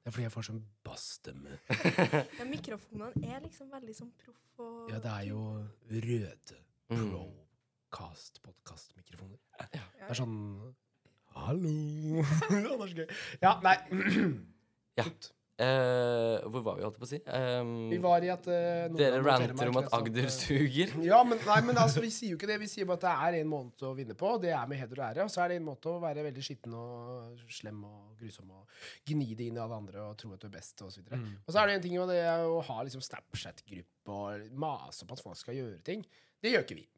Det 0.00 0.08
er 0.08 0.14
fordi 0.16 0.24
jeg 0.24 0.32
får 0.32 0.46
sånn 0.48 0.62
bassstemme. 0.86 1.58
Ja, 2.40 2.44
mikrofonene 2.48 3.30
er 3.34 3.42
liksom 3.44 3.68
veldig 3.72 3.94
sånn 3.98 4.12
proff 4.22 4.62
og 4.64 4.88
Ja, 4.92 4.98
det 5.04 5.12
er 5.12 5.26
jo 5.28 5.42
røde 5.90 6.58
Mm. 6.90 7.12
Procast-podkast-mikrofoner. 7.90 9.36
Ja, 9.60 9.66
Det 9.70 10.08
er 10.08 10.16
sånn 10.18 10.38
Hallo! 11.36 11.70
ja, 11.70 12.24
det 12.50 12.72
er 12.72 12.80
så 12.80 12.96
gøy. 12.96 13.06
Ja, 13.44 13.52
nei. 13.62 13.76
Ja. 14.98 15.04
Eh, 15.60 16.46
hvor 16.48 16.62
var 16.64 16.78
vi, 16.78 16.84
holdt 16.86 16.96
jeg 16.96 17.02
på 17.02 17.06
å 17.06 17.10
si? 17.10 17.18
Um, 17.28 17.72
Vi 17.90 17.98
var 18.00 18.24
i 18.24 18.30
at 18.32 18.46
uh, 18.48 18.86
dere 18.96 19.18
ranter 19.20 19.68
om 19.68 19.78
at 19.82 19.90
Agder 19.98 20.28
eh, 20.30 20.32
suger. 20.32 20.94
Ja, 21.04 21.18
men, 21.26 21.36
nei, 21.44 21.58
men 21.66 21.80
altså, 21.82 22.00
vi 22.00 22.08
sier 22.14 22.32
jo 22.32 22.38
ikke 22.38 22.48
det. 22.48 22.56
Vi 22.62 22.68
sier 22.70 22.88
bare 22.88 22.96
at 23.02 23.04
det 23.04 23.12
er 23.26 23.36
en 23.42 23.50
måned 23.50 23.84
å 23.84 23.90
vinne 23.98 24.16
på. 24.16 24.30
Det 24.40 24.54
er 24.56 24.70
med 24.70 24.80
heder 24.80 25.02
og 25.02 25.04
ære. 25.10 25.26
Og 25.28 25.34
så 25.34 25.42
er 25.44 25.52
det 25.52 25.58
en 25.60 25.66
måte 25.66 25.92
å 25.92 25.98
være 26.00 26.24
veldig 26.30 26.44
skitten 26.46 26.76
og 26.80 27.42
slem 27.52 27.82
og 27.84 28.14
grusom 28.22 28.54
og 28.56 28.78
gni 29.10 29.34
det 29.36 29.50
inn 29.50 29.58
i 29.58 29.62
alle 29.66 29.82
andre 29.82 30.06
og 30.06 30.16
tro 30.20 30.32
at 30.32 30.40
du 30.40 30.48
er 30.48 30.54
best, 30.54 30.80
og 30.80 30.94
så 30.94 31.02
videre. 31.02 31.20
Mm. 31.20 31.34
Og 31.44 31.52
så 31.52 31.60
er 31.60 31.68
det 31.68 31.76
en 31.76 31.84
ting 31.84 31.98
med 31.98 32.14
det 32.14 32.22
er 32.24 32.46
å 32.46 32.62
ha 32.70 32.78
liksom 32.86 33.04
Snapchat-gruppe 33.04 34.16
og 34.16 34.48
mase 34.64 35.04
på 35.04 35.18
at 35.18 35.24
folk 35.26 35.42
skal 35.42 35.60
gjøre 35.60 35.82
ting. 35.84 36.08
Det 36.40 36.54
gjør 36.54 36.64
ikke 36.64 36.80
vi. 36.80 36.88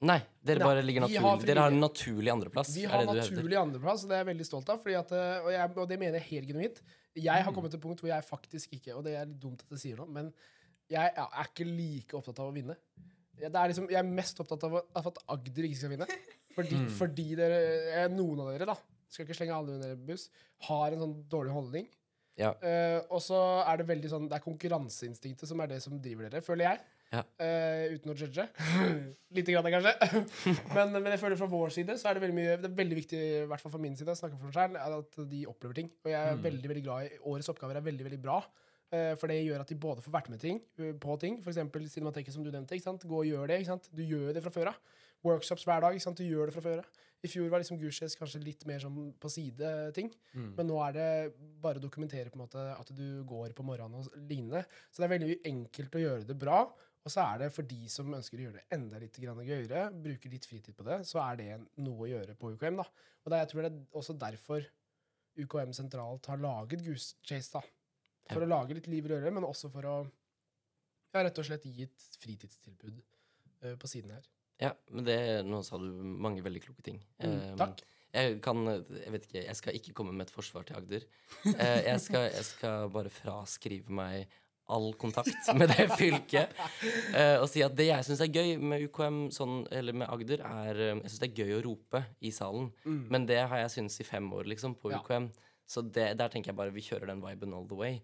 Nei, 0.00 0.16
dere 0.40 0.62
Nei, 0.62 0.68
bare 0.70 0.82
ligger 0.86 1.04
vi 1.10 1.18
har 1.20 1.26
naturlig 1.26 1.48
Dere 1.50 1.64
har 1.66 1.74
en 1.74 1.82
naturlig 1.82 2.30
andreplass. 2.32 2.70
Vi 2.72 2.86
er 2.86 2.94
har 2.94 3.02
det 3.04 3.18
du 3.18 3.20
naturlig 3.20 3.58
andreplass, 3.60 4.06
og 4.06 4.12
det 4.12 4.16
er 4.16 4.22
jeg 4.22 4.28
veldig 4.30 4.46
stolt 4.48 4.70
av. 4.72 4.80
Fordi 4.80 4.96
at, 4.96 5.12
eh, 5.12 5.42
og, 5.42 5.50
jeg, 5.52 5.72
og 5.74 5.90
det 5.90 5.98
mener 6.00 6.16
jeg 6.16 6.28
helt 6.30 6.52
genuint. 6.54 6.80
Jeg 7.18 7.44
har 7.44 7.54
kommet 7.54 7.72
til 7.72 7.80
et 7.80 7.82
punkt 7.82 8.02
hvor 8.04 8.10
jeg 8.12 8.22
faktisk 8.22 8.74
ikke 8.76 8.94
Og 8.94 9.02
det 9.02 9.16
er 9.18 9.24
litt 9.26 9.40
dumt 9.42 9.64
at 9.64 9.72
jeg 9.74 9.82
sier 9.82 9.98
noe, 9.98 10.06
men 10.14 10.28
jeg 10.90 11.10
er 11.10 11.46
ikke 11.46 11.66
like 11.66 12.16
opptatt 12.18 12.40
av 12.42 12.50
å 12.50 12.54
vinne. 12.54 12.74
Jeg, 13.38 13.50
det 13.54 13.58
er 13.60 13.70
liksom, 13.70 13.86
jeg 13.92 13.98
er 14.00 14.08
mest 14.08 14.40
opptatt 14.42 14.64
av, 14.66 14.80
at 14.98 15.20
Agder 15.30 15.68
ikke 15.68 15.78
skal 15.78 15.92
vinne. 15.92 16.08
Fordi, 16.50 16.80
fordi 16.98 17.26
dere, 17.38 17.60
eh, 17.94 18.08
noen 18.10 18.42
av 18.42 18.50
dere, 18.50 18.66
da, 18.72 18.74
skal 19.06 19.22
ikke 19.22 19.36
slenge 19.38 19.54
alle 19.54 19.76
under 19.76 19.94
buss, 20.08 20.26
har 20.66 20.96
en 20.96 21.04
sånn 21.04 21.14
dårlig 21.30 21.54
holdning. 21.54 21.86
Ja. 22.38 22.52
Uh, 22.62 23.00
og 23.12 23.20
så 23.20 23.36
er 23.68 23.80
det 23.80 23.84
veldig 23.90 24.08
sånn 24.08 24.28
Det 24.30 24.36
er 24.38 24.44
konkurranseinstinktet 24.44 25.48
som 25.50 25.60
er 25.60 25.66
det 25.74 25.80
som 25.84 25.98
driver 26.00 26.28
dere, 26.28 26.40
føler 26.44 26.64
jeg. 26.70 26.80
Ja. 27.10 27.24
Uh, 27.42 27.96
uten 27.96 28.12
å 28.12 28.14
judge. 28.16 28.44
Lite 29.36 29.52
grann, 29.56 29.66
kanskje. 29.74 30.22
men, 30.76 30.94
men 31.02 31.10
jeg 31.10 31.20
føler 31.20 31.36
fra 31.40 31.48
vår 31.50 31.74
side 31.74 31.96
så 31.98 32.08
er 32.08 32.16
det 32.16 32.22
veldig 32.24 32.36
mye 32.38 32.56
Det 32.62 32.70
er 32.70 32.76
veldig 32.78 32.98
viktig, 33.00 33.20
i 33.42 33.44
hvert 33.50 33.60
fall 33.64 33.74
fra 33.74 33.82
min 33.82 33.96
side, 33.98 34.14
selv, 34.16 34.78
at 34.78 35.20
de 35.32 35.42
opplever 35.50 35.74
ting. 35.82 35.90
Og 36.04 36.10
jeg 36.12 36.20
er 36.20 36.36
Mm. 36.38 36.44
veldig 36.46 36.68
veldig 36.72 36.84
glad 36.86 37.08
i 37.10 37.18
Årets 37.32 37.50
oppgaver 37.52 37.76
er 37.80 37.86
veldig 37.90 38.06
veldig 38.06 38.22
bra. 38.22 38.38
Uh, 38.90 39.12
for 39.18 39.30
det 39.30 39.40
gjør 39.44 39.60
at 39.62 39.68
de 39.70 39.76
både 39.78 40.02
får 40.02 40.14
vært 40.16 40.30
med 40.30 40.40
ting, 40.42 40.62
på 41.02 41.18
ting. 41.22 41.36
Eksempel 41.42 41.84
Cinemateket, 41.90 42.32
som 42.34 42.42
du 42.46 42.50
nevnte. 42.50 42.74
Ikke 42.78 42.88
sant? 42.88 43.04
Gå 43.06 43.20
og 43.20 43.26
gjør 43.28 43.46
det. 43.50 43.60
Ikke 43.60 43.74
sant? 43.74 43.90
Du 43.94 44.02
gjør 44.02 44.32
det 44.34 44.42
fra 44.46 44.50
før 44.54 44.72
av. 44.72 44.80
Workshops 45.26 45.66
hver 45.68 45.82
dag. 45.84 45.94
Ikke 45.98 46.06
sant? 46.08 46.18
Du 46.18 46.24
gjør 46.24 46.46
det 46.50 46.54
fra 46.56 46.62
før 46.64 46.80
av. 46.82 46.88
I 47.22 47.28
fjor 47.28 47.50
var 47.52 47.60
liksom 47.60 47.76
Gushes 47.78 48.14
kanskje 48.16 48.40
litt 48.42 48.62
mer 48.68 48.78
sånn 48.80 49.12
på 49.20 49.28
side-ting. 49.28 50.08
Mm. 50.32 50.54
Men 50.56 50.66
nå 50.70 50.78
er 50.86 50.92
det 50.96 51.08
bare 51.60 51.76
å 51.76 51.82
dokumentere 51.84 52.30
på 52.32 52.38
en 52.38 52.44
måte 52.46 52.62
at 52.72 52.92
du 52.96 53.22
går 53.28 53.52
på 53.52 53.62
morgenen 53.66 54.00
og 54.00 54.14
lignende. 54.30 54.62
Så 54.90 55.02
det 55.02 55.08
er 55.08 55.12
veldig 55.18 55.36
enkelt 55.50 55.98
å 55.98 56.02
gjøre 56.04 56.24
det 56.30 56.38
bra. 56.40 56.62
Og 57.04 57.12
så 57.12 57.20
er 57.24 57.38
det 57.44 57.50
for 57.52 57.62
de 57.68 57.82
som 57.92 58.08
ønsker 58.16 58.40
å 58.40 58.46
gjøre 58.46 58.60
det 58.60 58.76
enda 58.76 58.98
litt 59.00 59.16
gøyere, 59.20 59.86
bruker 60.04 60.30
litt 60.32 60.44
fritid 60.48 60.76
på 60.76 60.84
det, 60.84 60.98
så 61.08 61.20
er 61.24 61.36
det 61.40 61.50
noe 61.80 62.04
å 62.04 62.08
gjøre 62.10 62.36
på 62.40 62.54
UKM. 62.56 62.76
da. 62.80 62.84
Og 63.24 63.30
det, 63.30 63.36
er- 63.36 63.44
jeg 63.44 63.48
tror 63.52 63.62
det 63.62 63.72
er 63.72 64.00
også 64.00 64.18
derfor 64.20 64.66
UKM 65.40 65.72
sentralt 65.76 66.26
har 66.26 66.36
laget 66.40 66.84
Goose 66.84 67.14
Chase. 67.22 67.52
da. 67.52 67.60
For 68.32 68.40
Ja. 68.40 68.46
å 68.46 68.48
lage 68.48 68.74
litt 68.74 68.86
liv 68.86 69.04
og 69.04 69.10
røre, 69.12 69.32
men 69.32 69.44
også 69.44 69.70
for 69.72 69.82
å 69.82 70.10
ja, 71.14 71.22
rett 71.22 71.38
og 71.38 71.44
slett 71.44 71.64
gi 71.64 71.82
et 71.82 72.04
fritidstilbud 72.20 73.00
uh, 73.64 73.76
på 73.76 73.88
siden 73.88 74.10
her. 74.12 74.22
Ja, 74.60 74.74
men 74.92 75.06
det, 75.06 75.16
nå 75.48 75.62
sa 75.64 75.78
du 75.80 75.88
mange 76.04 76.44
veldig 76.44 76.62
kloke 76.66 76.84
ting. 76.84 77.00
Mm, 77.22 77.32
um, 77.32 77.56
takk. 77.60 77.80
Jeg 78.10 78.40
kan 78.42 78.64
Jeg 78.66 79.12
vet 79.14 79.26
ikke, 79.28 79.42
jeg 79.44 79.56
skal 79.56 79.76
ikke 79.78 79.92
komme 79.94 80.12
med 80.12 80.26
et 80.26 80.34
forsvar 80.34 80.66
til 80.66 80.76
Agder. 80.80 81.06
Uh, 81.46 81.80
jeg, 81.86 82.00
skal, 82.02 82.28
jeg 82.34 82.46
skal 82.48 82.90
bare 82.92 83.12
fraskrive 83.14 83.92
meg 84.00 84.28
all 84.70 84.92
kontakt 84.94 85.50
med 85.58 85.70
det 85.72 85.86
fylket. 86.00 86.54
Uh, 87.14 87.40
og 87.42 87.48
si 87.50 87.62
at 87.66 87.74
det 87.78 87.88
jeg 87.88 88.06
syns 88.06 88.22
er 88.24 88.30
gøy 88.32 88.54
med 88.62 88.86
UKM, 88.86 89.20
sånn, 89.34 89.64
eller 89.74 89.96
med 90.02 90.10
Agder, 90.10 90.44
er 90.46 90.82
eh, 90.90 90.92
Jeg 91.00 91.10
syns 91.10 91.22
det 91.24 91.30
er 91.30 91.40
gøy 91.42 91.56
å 91.56 91.62
rope 91.66 92.04
i 92.20 92.32
salen. 92.34 92.70
Mm. 92.84 93.00
Men 93.10 93.26
det 93.30 93.40
har 93.50 93.64
jeg 93.64 93.74
syntes 93.76 94.00
i 94.02 94.06
fem 94.06 94.28
år, 94.36 94.46
liksom, 94.52 94.76
på 94.78 94.92
Ja. 94.94 95.00
UKM. 95.02 95.30
Så 95.70 95.82
det, 95.86 96.12
der 96.18 96.30
tenker 96.30 96.50
jeg 96.50 96.58
bare 96.58 96.74
vi 96.74 96.82
kjører 96.82 97.12
den 97.12 97.22
viben 97.22 97.54
all 97.54 97.66
the 97.70 97.78
way. 97.78 98.00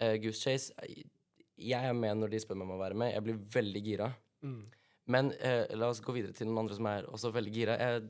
Uh, 0.00 0.14
Goose 0.20 0.40
Chase 0.40 0.72
Jeg 1.60 1.84
er 1.84 1.92
med 1.96 2.16
når 2.18 2.32
de 2.32 2.40
spør 2.40 2.56
meg 2.58 2.70
om 2.70 2.76
å 2.78 2.80
være 2.82 2.96
med. 2.98 3.12
Jeg 3.12 3.26
blir 3.26 3.42
veldig 3.56 3.82
gira. 3.84 4.12
Mm. 4.42 4.62
Men 5.10 5.32
eh, 5.42 5.66
la 5.74 5.88
oss 5.90 6.02
gå 6.02 6.14
videre 6.14 6.34
til 6.36 6.48
noen 6.48 6.64
andre 6.64 6.78
som 6.78 6.88
er 6.90 7.08
også 7.10 7.32
veldig 7.34 7.52
gira. 7.54 7.76
Jeg 7.80 8.04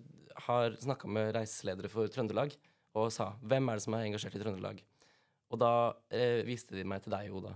har 0.46 0.76
snakka 0.82 1.08
med 1.08 1.32
reiseledere 1.36 1.90
for 1.92 2.10
Trøndelag 2.12 2.54
og 2.98 3.08
sa 3.14 3.30
hvem 3.40 3.70
er 3.70 3.78
det 3.78 3.84
som 3.86 3.96
er 3.96 4.06
engasjert 4.06 4.36
i 4.36 4.42
Trøndelag. 4.42 4.82
Og 5.52 5.60
da 5.60 5.72
eh, 6.12 6.40
viste 6.48 6.76
de 6.76 6.84
meg 6.88 7.04
til 7.04 7.14
deg, 7.14 7.32
Oda. 7.32 7.54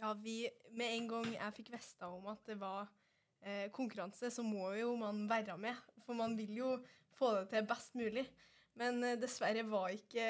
Ja, 0.00 0.12
vi, 0.20 0.44
med 0.76 0.96
en 0.98 1.08
gang 1.08 1.30
jeg 1.32 1.56
fikk 1.56 1.70
vite 1.72 2.08
om 2.08 2.26
at 2.32 2.40
det 2.48 2.58
var 2.60 2.88
eh, 3.44 3.70
konkurranse, 3.72 4.28
så 4.32 4.44
må 4.44 4.72
jo 4.76 4.94
man 5.00 5.24
være 5.30 5.56
med. 5.60 5.78
For 6.04 6.16
man 6.16 6.36
vil 6.36 6.52
jo 6.58 6.74
få 7.16 7.32
det 7.38 7.46
til 7.52 7.68
best 7.68 7.96
mulig. 7.96 8.26
Men 8.80 9.00
eh, 9.04 9.18
dessverre 9.20 9.64
var 9.68 9.92
ikke 9.94 10.28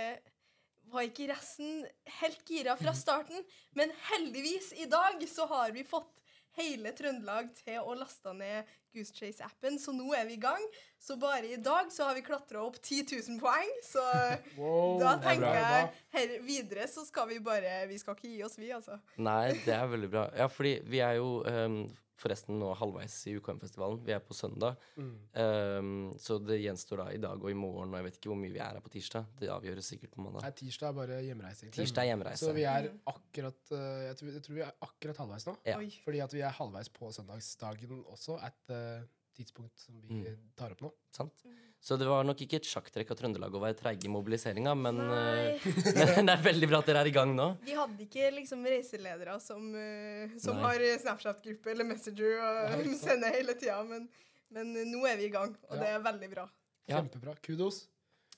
var 0.93 1.07
ikke 1.07 1.31
resten 1.31 1.85
helt 2.21 2.43
gira 2.49 2.75
fra 2.77 2.93
starten. 2.97 3.41
Men 3.73 3.93
heldigvis, 4.11 4.73
i 4.77 4.89
dag 4.91 5.23
så 5.31 5.47
har 5.51 5.73
vi 5.75 5.87
fått 5.87 6.21
hele 6.59 6.93
Trøndelag 6.97 7.51
til 7.59 7.81
å 7.83 7.95
laste 7.99 8.33
ned 8.37 8.71
Goose 8.95 9.15
Chase-appen, 9.17 9.79
så 9.83 9.95
nå 9.95 10.13
er 10.15 10.27
vi 10.29 10.37
i 10.37 10.43
gang. 10.43 10.63
Så 11.03 11.17
bare 11.21 11.51
i 11.51 11.59
dag 11.59 11.91
så 11.93 12.09
har 12.09 12.15
vi 12.15 12.23
klatra 12.27 12.63
opp 12.63 12.79
10 12.79 13.09
000 13.11 13.41
poeng, 13.43 13.73
så 13.83 14.05
Wow, 14.61 15.01
da 15.03 15.17
er 15.17 15.25
tenker 15.25 15.49
bra 15.49 15.57
jeg 15.59 15.91
her 16.15 16.37
videre 16.47 16.87
så 16.91 17.03
skal 17.09 17.29
vi 17.33 17.41
bare 17.43 17.85
Vi 17.91 17.99
skal 18.01 18.17
ikke 18.17 18.31
gi 18.31 18.45
oss, 18.47 18.57
vi, 18.61 18.71
altså. 18.75 19.01
Nei, 19.19 19.53
det 19.67 19.75
er 19.75 19.91
veldig 19.91 20.11
bra. 20.15 20.29
Ja, 20.39 20.49
fordi 20.53 20.79
vi 20.87 21.03
er 21.05 21.19
jo 21.19 21.41
ehm, 21.51 21.83
forresten 22.21 22.59
nå 22.61 22.69
halvveis 22.79 23.15
i 23.27 23.35
UKM-festivalen. 23.41 23.99
Vi 24.07 24.13
er 24.15 24.21
på 24.23 24.37
søndag. 24.39 24.77
Mm. 24.97 25.15
Um, 25.43 25.89
så 26.23 26.37
det 26.39 26.61
gjenstår 26.63 27.03
da 27.03 27.07
i 27.15 27.19
dag 27.23 27.43
og 27.43 27.51
i 27.51 27.57
morgen, 27.59 27.91
og 27.91 27.99
jeg 27.99 28.07
vet 28.07 28.19
ikke 28.21 28.31
hvor 28.31 28.39
mye 28.39 28.55
vi 28.55 28.61
er 28.63 28.77
her 28.79 28.85
på 28.85 28.93
tirsdag. 28.95 29.27
Det 29.41 29.51
avgjøres 29.51 29.91
sikkert 29.95 30.15
på 30.15 30.23
mandag. 30.23 30.47
Nei, 30.47 30.53
tirsdag 30.61 30.93
er 30.93 30.99
bare 31.01 31.19
hjemreise, 31.27 31.65
egentlig. 31.67 31.81
Tirsdag 31.89 32.05
er 32.07 32.11
hjemreise. 32.13 32.45
Så 32.47 32.55
vi 32.55 32.65
er 32.71 32.89
akkurat 33.15 33.75
eh, 33.75 33.99
jeg, 34.07 34.17
tror, 34.21 34.33
jeg 34.39 34.47
tror 34.47 34.59
vi 34.61 34.65
er 34.69 34.73
akkurat 34.89 35.21
halvveis 35.25 35.49
nå. 35.51 35.57
Ja. 35.67 35.81
Fordi 36.07 36.23
at 36.29 36.39
vi 36.39 36.45
er 36.47 36.57
halvveis 36.61 36.93
på 36.95 37.11
søndagsdagen 37.19 38.05
også, 38.15 38.39
et 38.47 38.75
uh, 38.75 39.05
tidspunkt 39.35 39.81
som 39.83 39.99
vi 39.99 40.23
Mm. 40.23 40.43
tar 40.55 40.71
opp 40.77 40.83
nå. 40.87 40.93
Sant? 41.11 41.43
Så 41.85 41.99
det 42.01 42.07
var 42.09 42.25
nok 42.25 42.39
ikke 42.41 42.57
et 42.63 42.65
sjakktrekk 42.69 43.11
av 43.13 43.19
Trøndelag 43.19 43.53
å 43.53 43.61
være 43.61 43.77
treige 43.77 44.07
i 44.09 44.13
mobiliseringa, 44.13 44.73
men, 44.79 45.03
Nei. 45.05 45.59
eh, 45.61 45.67
men 46.17 46.31
det 46.31 46.37
er 46.39 46.45
veldig 46.47 46.69
bra 46.71 46.79
at 46.81 46.89
dere 46.89 47.03
er 47.05 47.11
i 47.11 47.13
gang 47.13 47.35
nå. 47.37 47.49
Vi 47.67 47.75
hadde 47.77 48.07
ikke 48.07 48.31
liksom 48.39 48.63
reiseledere 48.65 49.35
som, 49.45 49.67
eh, 49.77 50.33
som 50.41 50.63
har 50.65 50.81
Snapchat-gruppe 51.03 51.75
eller 51.75 51.85
Messenger 51.91 52.39
og 52.41 52.63
Ja, 52.73 52.79
sender 53.05 53.37
hele 53.37 53.53
tida, 53.61 53.83
men, 53.91 54.09
men 54.57 54.73
nå 54.95 55.05
er 55.11 55.21
vi 55.21 55.29
i 55.29 55.35
gang, 55.35 55.53
og 55.69 55.77
Ja. 55.77 55.83
det 55.83 55.91
er 55.93 56.07
veldig 56.09 56.31
bra. 56.33 56.47
Ja. 56.89 57.03
Kjempebra. 57.03 57.37
Kudos. 57.45 57.83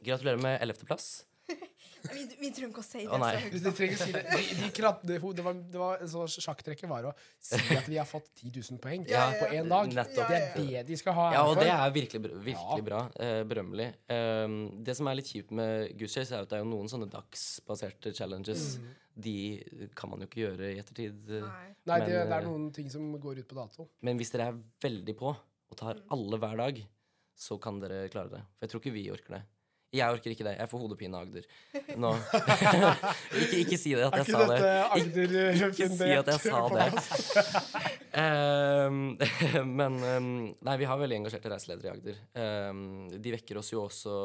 Gratulerer 0.02 0.42
med 0.42 0.58
ellevteplass. 0.66 1.06
Vi, 2.12 2.24
vi 2.40 2.50
trenger 2.54 2.70
ikke 2.72 2.82
å 2.82 2.86
si 2.86 3.02
det 3.04 3.10
Å, 3.12 3.18
nei. 3.22 3.30
så 3.36 3.42
høyt. 3.46 3.56
De 3.66 3.72
trenger 3.78 3.96
å 3.96 4.04
si 4.04 4.12
det 4.16 4.22
de, 4.30 4.42
de 4.60 4.70
krat, 4.76 5.02
det, 5.06 5.18
det 5.38 5.44
var, 5.46 5.58
det 5.74 5.80
var 5.80 6.04
sånn 6.12 6.32
Sjakktrekket 6.46 6.90
var 6.90 7.08
å 7.10 7.12
si 7.42 7.60
at 7.76 7.88
vi 7.90 7.98
har 8.00 8.08
fått 8.08 8.28
10 8.42 8.52
000 8.72 8.80
poeng 8.82 9.06
Ja, 9.10 9.26
på 9.40 9.48
én 9.54 9.70
dag. 9.70 9.92
Nettopp. 9.96 10.30
Det 10.30 10.40
er 10.40 10.60
det 10.60 10.84
de 10.90 10.98
skal 11.00 11.16
ha 11.18 11.26
Ja, 11.36 11.44
og 11.50 11.56
det 11.60 11.68
er 11.72 11.94
virkelig, 11.94 12.22
virkelig 12.32 12.82
Ja. 12.82 12.86
bra. 12.90 13.00
Eh, 13.20 13.40
berømmelig. 13.48 13.88
Um, 14.12 14.56
det 14.84 14.96
som 14.98 15.08
er 15.10 15.18
litt 15.20 15.30
kjipt 15.32 15.50
med 15.56 15.96
Goose 15.98 16.20
Chase, 16.20 16.34
er 16.36 16.46
at 16.46 16.52
det 16.52 16.58
er 16.60 16.64
jo 16.64 16.70
noen 16.70 16.90
sånne 16.92 17.08
dagsbaserte 17.12 18.12
challenges. 18.16 18.76
De 19.16 19.36
kan 19.96 20.10
man 20.12 20.20
jo 20.20 20.28
ikke 20.28 20.42
gjøre 20.44 20.72
i 20.74 20.80
ettertid. 20.82 21.22
eh. 21.30 21.40
Nei. 21.46 21.68
Nei, 21.86 21.98
Men, 22.00 22.08
det, 22.08 22.14
det 22.16 22.22
eh, 22.26 22.36
er 22.36 22.46
noen 22.50 22.70
ting 22.74 22.88
som 22.92 23.12
går 23.22 23.40
ut 23.42 23.48
på 23.48 23.56
dato. 23.56 23.88
Men 24.04 24.18
hvis 24.20 24.32
dere 24.34 24.50
er 24.52 24.58
veldig 24.82 25.14
på 25.16 25.30
og 25.32 25.76
tar 25.78 26.02
alle 26.14 26.38
hver 26.42 26.56
dag, 26.60 26.80
så 27.36 27.58
kan 27.60 27.80
dere 27.82 28.08
klare 28.12 28.32
det. 28.32 28.42
For 28.56 28.66
jeg 28.66 28.72
tror 28.72 28.82
ikke 28.84 28.94
vi 28.96 29.04
orker 29.12 29.36
det. 29.38 29.42
Jeg 29.94 30.12
orker 30.12 30.32
ikke 30.34 30.44
det. 30.44 30.52
Jeg 30.58 30.68
får 30.68 30.80
hodepine 30.82 31.16
av 31.16 31.26
Agder. 31.28 31.44
Nå. 32.02 32.10
ikke, 33.40 33.60
ikke 33.62 33.78
si 33.78 33.92
det 33.96 34.04
at 34.08 34.16
jeg 34.18 34.26
sa 34.34 34.40
det. 34.50 34.56
Ikke, 34.98 35.26
Ikke 35.70 35.88
si 35.94 36.08
at 36.10 36.30
jeg 36.32 36.40
sa 36.42 36.62
det. 36.74 36.86
Um, 38.16 38.98
men 39.78 39.98
um, 40.02 40.30
Nei, 40.66 40.76
vi 40.80 40.88
har 40.90 40.98
veldig 41.00 41.18
engasjerte 41.22 41.52
reiseledere 41.52 41.90
i 41.90 41.94
Agder. 41.94 42.18
Um, 42.34 42.80
de 43.14 43.34
vekker 43.36 43.60
oss 43.62 43.70
jo 43.72 43.84
også 43.86 44.16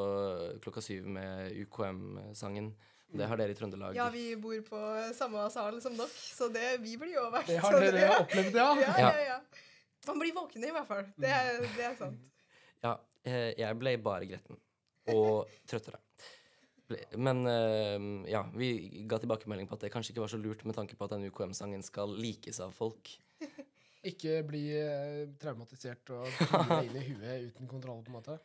klokka 0.64 0.84
syv 0.86 1.08
med 1.14 1.54
UKM-sangen. 1.66 2.72
Det 3.12 3.28
har 3.28 3.40
dere 3.42 3.52
i 3.52 3.58
Trøndelag. 3.60 3.96
Ja, 4.00 4.06
vi 4.14 4.30
bor 4.40 4.56
på 4.64 4.82
samme 5.18 5.44
sal 5.52 5.78
som 5.84 5.98
dere, 6.00 6.08
så 6.16 6.48
det, 6.52 6.78
vi 6.84 6.96
blir 7.00 7.12
jo 7.18 7.26
vært. 7.34 7.50
Det 7.52 7.60
har 7.60 7.76
dere 7.84 8.12
opplevd, 8.22 8.56
ja? 8.56 8.70
Ja, 8.80 8.94
ja, 9.04 9.24
ja. 9.34 9.40
Man 10.08 10.20
blir 10.24 10.32
våken 10.34 10.64
i 10.64 10.72
hvert 10.74 10.88
fall. 10.90 11.04
Det, 11.20 11.30
er- 11.30 11.66
det 11.76 11.88
er 11.92 11.98
sant. 12.00 12.30
Ja, 12.82 12.96
eh, 13.28 13.52
jeg 13.60 13.78
ble 13.82 13.98
bare 14.02 14.26
gretten. 14.32 14.58
Og 15.10 15.50
trøttere. 15.70 15.98
Men 17.18 17.46
eh, 17.48 18.30
ja, 18.30 18.44
vi 18.54 18.70
ga 19.08 19.18
tilbakemelding 19.22 19.70
på 19.70 19.78
at 19.78 19.86
det 19.88 19.92
kanskje 19.94 20.12
ikke 20.14 20.26
var 20.26 20.32
så 20.34 20.40
lurt 20.42 20.66
med 20.68 20.76
tanke 20.76 20.98
på 21.00 21.08
at 21.08 21.16
den 21.16 21.30
UKM-sangen 21.32 21.84
skal 21.88 22.12
likes 22.20 22.60
av 22.64 22.76
folk. 22.76 23.14
Ikke 24.12 24.40
bli 24.44 24.64
eh, 24.76 25.28
traumatisert 25.40 26.10
og 26.16 26.26
bli 26.72 26.88
inn 26.90 26.98
i 26.98 27.04
huet 27.12 27.52
uten 27.52 27.70
kontroll, 27.70 28.02
på 28.04 28.12
en 28.12 28.18
måte. 28.18 28.40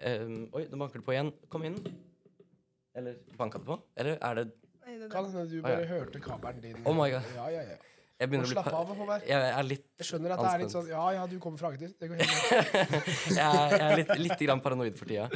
Ehm, 0.00 0.46
oi, 0.56 0.64
nå 0.70 0.78
banker 0.80 1.00
det 1.00 1.06
på 1.06 1.14
igjen. 1.14 1.30
Kom 1.52 1.64
inn. 1.68 1.76
Eller 2.96 3.20
banka 3.36 3.60
det 3.60 3.68
på? 3.68 3.76
Eller 4.00 4.16
er 4.16 4.40
det 4.40 4.46
Nei, 4.80 4.96
det, 4.98 5.10
Kan 5.12 5.28
hende 5.28 5.44
du 5.46 5.60
bare 5.62 5.84
hørte 5.86 6.20
kabelen 6.24 6.62
din. 6.64 6.78
Oh 6.88 6.96
my 6.96 7.10
God. 7.12 7.26
Ja, 7.36 7.50
ja, 7.52 7.60
ja. 7.68 7.76
Jeg 8.20 8.28
begynner 8.28 8.44
å 8.44 8.50
bli 8.50 8.56
slapp 8.58 8.74
av, 8.76 8.90
Håvard. 9.00 9.22
Jeg 9.30 9.50
er 9.56 9.64
litt 9.64 9.86
Jeg 10.02 10.10
skjønner 10.10 10.34
at 10.36 10.42
det 10.44 10.52
er 10.52 10.62
litt 10.66 10.74
sånn 10.76 10.88
Ja, 10.92 11.04
ja, 11.16 11.26
du 11.30 11.38
kommer 11.40 11.60
fra 11.62 11.70
Agder. 11.72 11.92
Det 11.96 12.08
går 12.10 12.20
helt 12.20 12.40
greit. 12.52 13.10
jeg, 13.32 13.40
er- 13.40 13.76
jeg 13.78 13.84
er 13.90 14.00
litt, 14.02 14.16
litt 14.28 14.42
grann 14.46 14.60
paranoid 14.64 14.98
for 15.00 15.08
tida. 15.08 15.28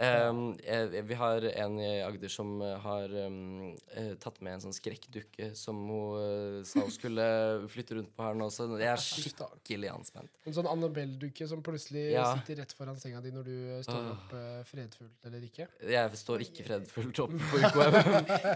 Um, 0.00 0.54
jeg, 0.64 1.02
vi 1.04 1.16
har 1.20 1.44
en 1.50 1.74
i 1.76 1.88
Agder 2.06 2.30
som 2.32 2.54
har 2.86 3.12
um, 3.28 3.74
tatt 4.22 4.38
med 4.40 4.54
en 4.54 4.62
sånn 4.62 4.72
skrekkdukke 4.72 5.50
som 5.58 5.76
hun 5.90 6.14
uh, 6.16 6.62
sa 6.64 6.86
hun 6.86 6.94
skulle 6.94 7.26
flytte 7.68 7.98
rundt 7.98 8.14
på 8.16 8.24
her 8.24 8.38
nå, 8.40 8.46
så 8.54 8.64
jeg 8.80 8.88
er 8.88 9.02
skikkelig 9.04 9.90
anspent. 9.92 10.30
En 10.48 10.56
sånn 10.56 10.70
Annabelle-dukke 10.70 11.50
som 11.50 11.60
plutselig 11.66 12.06
Ja. 12.14 12.30
sitter 12.38 12.62
rett 12.62 12.72
foran 12.78 12.96
senga 13.02 13.20
di 13.20 13.34
når 13.34 13.50
du 13.50 13.52
eh, 13.58 13.82
står 13.84 14.00
uh. 14.06 14.14
opp 14.14 14.32
uh, 14.38 14.46
fredfullt 14.70 15.28
eller 15.28 15.44
ikke. 15.50 15.68
Jeg 15.92 16.22
står 16.22 16.46
ikke 16.46 16.64
fredfullt 16.70 17.20
opp 17.26 17.36
på 17.50 17.60
UKM. 17.66 18.00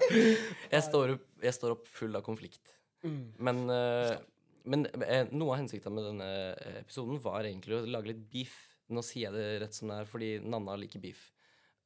jeg, 0.79 0.83
står 0.89 1.17
opp, 1.19 1.29
jeg 1.45 1.59
står 1.61 1.77
opp 1.77 1.85
full 1.93 2.17
av 2.17 2.25
konflikt. 2.25 2.73
Mm. 3.05 3.25
Men, 3.39 3.63
uh, 3.71 4.17
men 4.65 4.87
eh, 5.05 5.29
noe 5.31 5.53
av 5.53 5.61
hensikten 5.61 5.93
med 5.93 6.07
denne 6.09 6.29
eh, 6.55 6.81
episoden 6.81 7.21
var 7.23 7.45
egentlig 7.45 7.77
å 7.77 7.85
lage 7.85 8.13
litt 8.13 8.25
beef. 8.33 8.55
Nå 8.93 9.05
sier 9.05 9.29
jeg 9.29 9.37
det 9.37 9.61
rett 9.65 9.77
som 9.77 9.91
det 9.93 10.01
er, 10.01 10.09
fordi 10.09 10.31
Nanna 10.45 10.77
liker 10.81 11.03
beef. 11.03 11.27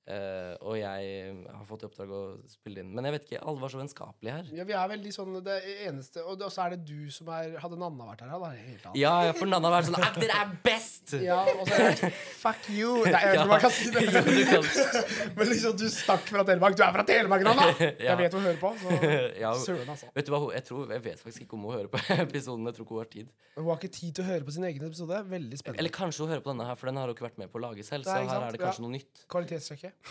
Eh, 0.08 0.54
og 0.64 0.78
jeg 0.78 1.32
har 1.52 1.64
fått 1.68 1.82
i 1.84 1.86
oppdrag 1.88 2.12
å 2.16 2.18
spille 2.48 2.80
inn. 2.80 2.94
Men 2.96 3.04
jeg 3.04 3.12
vet 3.12 3.24
ikke, 3.26 3.40
alle 3.44 3.60
var 3.60 3.68
så 3.68 3.76
vennskapelige 3.76 4.36
her. 4.38 4.46
Ja, 4.56 4.64
vi 4.64 4.72
er 4.72 4.86
veldig 4.88 5.10
sånn 5.12 5.34
det 5.44 5.56
eneste 5.84 6.22
Og 6.24 6.40
så 6.48 6.62
er 6.64 6.72
det 6.76 6.78
du 6.88 7.10
som 7.12 7.28
er 7.36 7.58
Hadde 7.60 7.76
Nanna 7.76 8.06
vært 8.08 8.22
her, 8.24 8.30
hadde 8.32 8.48
det 8.48 8.54
vært 8.54 8.70
helt 8.70 8.86
annet. 8.88 8.96
Ja, 9.02 9.12
ja, 9.26 9.34
for 9.36 9.50
Nanna 9.52 9.72
var 9.74 9.84
sånn 9.84 9.98
Agder 10.00 10.32
er 10.32 10.54
best! 10.64 11.12
Ja, 11.20 11.42
og 11.52 11.68
så 11.68 11.76
er 11.76 11.98
det 12.00 12.10
Fuck 12.40 12.70
you! 12.72 12.94
Nei, 13.04 13.20
om 13.42 13.52
man 13.52 13.60
kan 13.66 13.74
si 13.76 13.90
det. 13.92 14.06
Ja. 14.48 14.62
Men 15.36 15.50
liksom, 15.50 15.76
du 15.76 15.84
stakk 15.92 16.24
fra 16.30 16.44
Telemark. 16.48 16.78
Du 16.78 16.82
er 16.86 16.94
fra 16.96 17.04
Telemark, 17.08 17.44
Nanna! 17.44 17.68
Ja. 17.98 18.14
Jeg 18.14 18.18
vet 18.22 18.38
hun 18.38 18.46
hører 18.48 18.58
på. 18.62 18.72
Så 18.80 18.96
Ja, 19.44 19.52
søren, 19.60 19.88
altså. 19.92 20.08
vet 20.16 20.28
du 20.28 20.32
hva, 20.32 20.40
jeg, 20.56 20.64
tror, 20.70 20.88
jeg 20.96 21.04
vet 21.04 21.20
faktisk 21.20 21.44
ikke 21.44 21.58
om 21.58 21.68
hun 21.68 21.76
hører 21.76 21.92
på 21.92 22.00
episoden. 22.16 22.64
Jeg 22.70 22.78
tror 22.78 22.86
ikke 22.88 22.96
hun 22.96 23.02
har 23.04 23.12
tid. 23.12 23.30
Men 23.58 23.66
hun 23.66 23.70
har 23.74 23.80
ikke 23.82 23.92
tid 23.98 24.16
til 24.16 24.24
å 24.24 24.28
høre 24.30 24.48
på 24.48 24.54
sin 24.56 24.66
egen 24.70 24.88
episode. 24.88 25.20
Veldig 25.36 25.60
spennende. 25.60 25.82
Eller 25.84 25.94
kanskje 25.94 26.24
hun 26.24 26.32
hører 26.32 26.44
på 26.48 26.52
denne 26.54 26.68
her, 26.70 26.78
for 26.80 26.88
den 26.90 27.00
har 27.02 27.10
hun 27.10 27.16
ikke 27.18 27.28
vært 27.28 27.40
med 27.42 27.52
på 27.52 27.60
å 27.60 27.64
lage 27.68 27.84
selv. 27.86 28.08
Så 28.08 28.16
her 28.16 28.46
er 28.48 28.56
det 28.56 28.62
kanskje 28.62 28.80
Ja. 28.80 28.86
noe 28.86 28.94
nytt. 28.96 29.24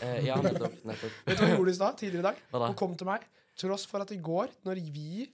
Eh, 0.01 0.19
ja, 0.27 0.37
nettopp. 0.41 0.77
nettopp. 0.85 1.17
Vet 1.25 1.37
du 1.37 1.43
hva 1.43 1.49
hun 1.49 1.57
gjorde 1.57 1.73
i 1.73 1.79
stad? 1.79 1.97
Tidligere 2.01 2.23
i 2.23 2.27
dag? 2.29 2.43
Hva 2.51 2.61
da? 2.61 2.69
Hun 2.71 2.79
kom 2.79 2.93
til 2.99 3.09
meg, 3.09 3.25
tross 3.57 3.87
for 3.89 4.05
at 4.05 4.13
i 4.13 4.19
går, 4.21 4.53
når 4.67 4.83
vi 4.93 5.25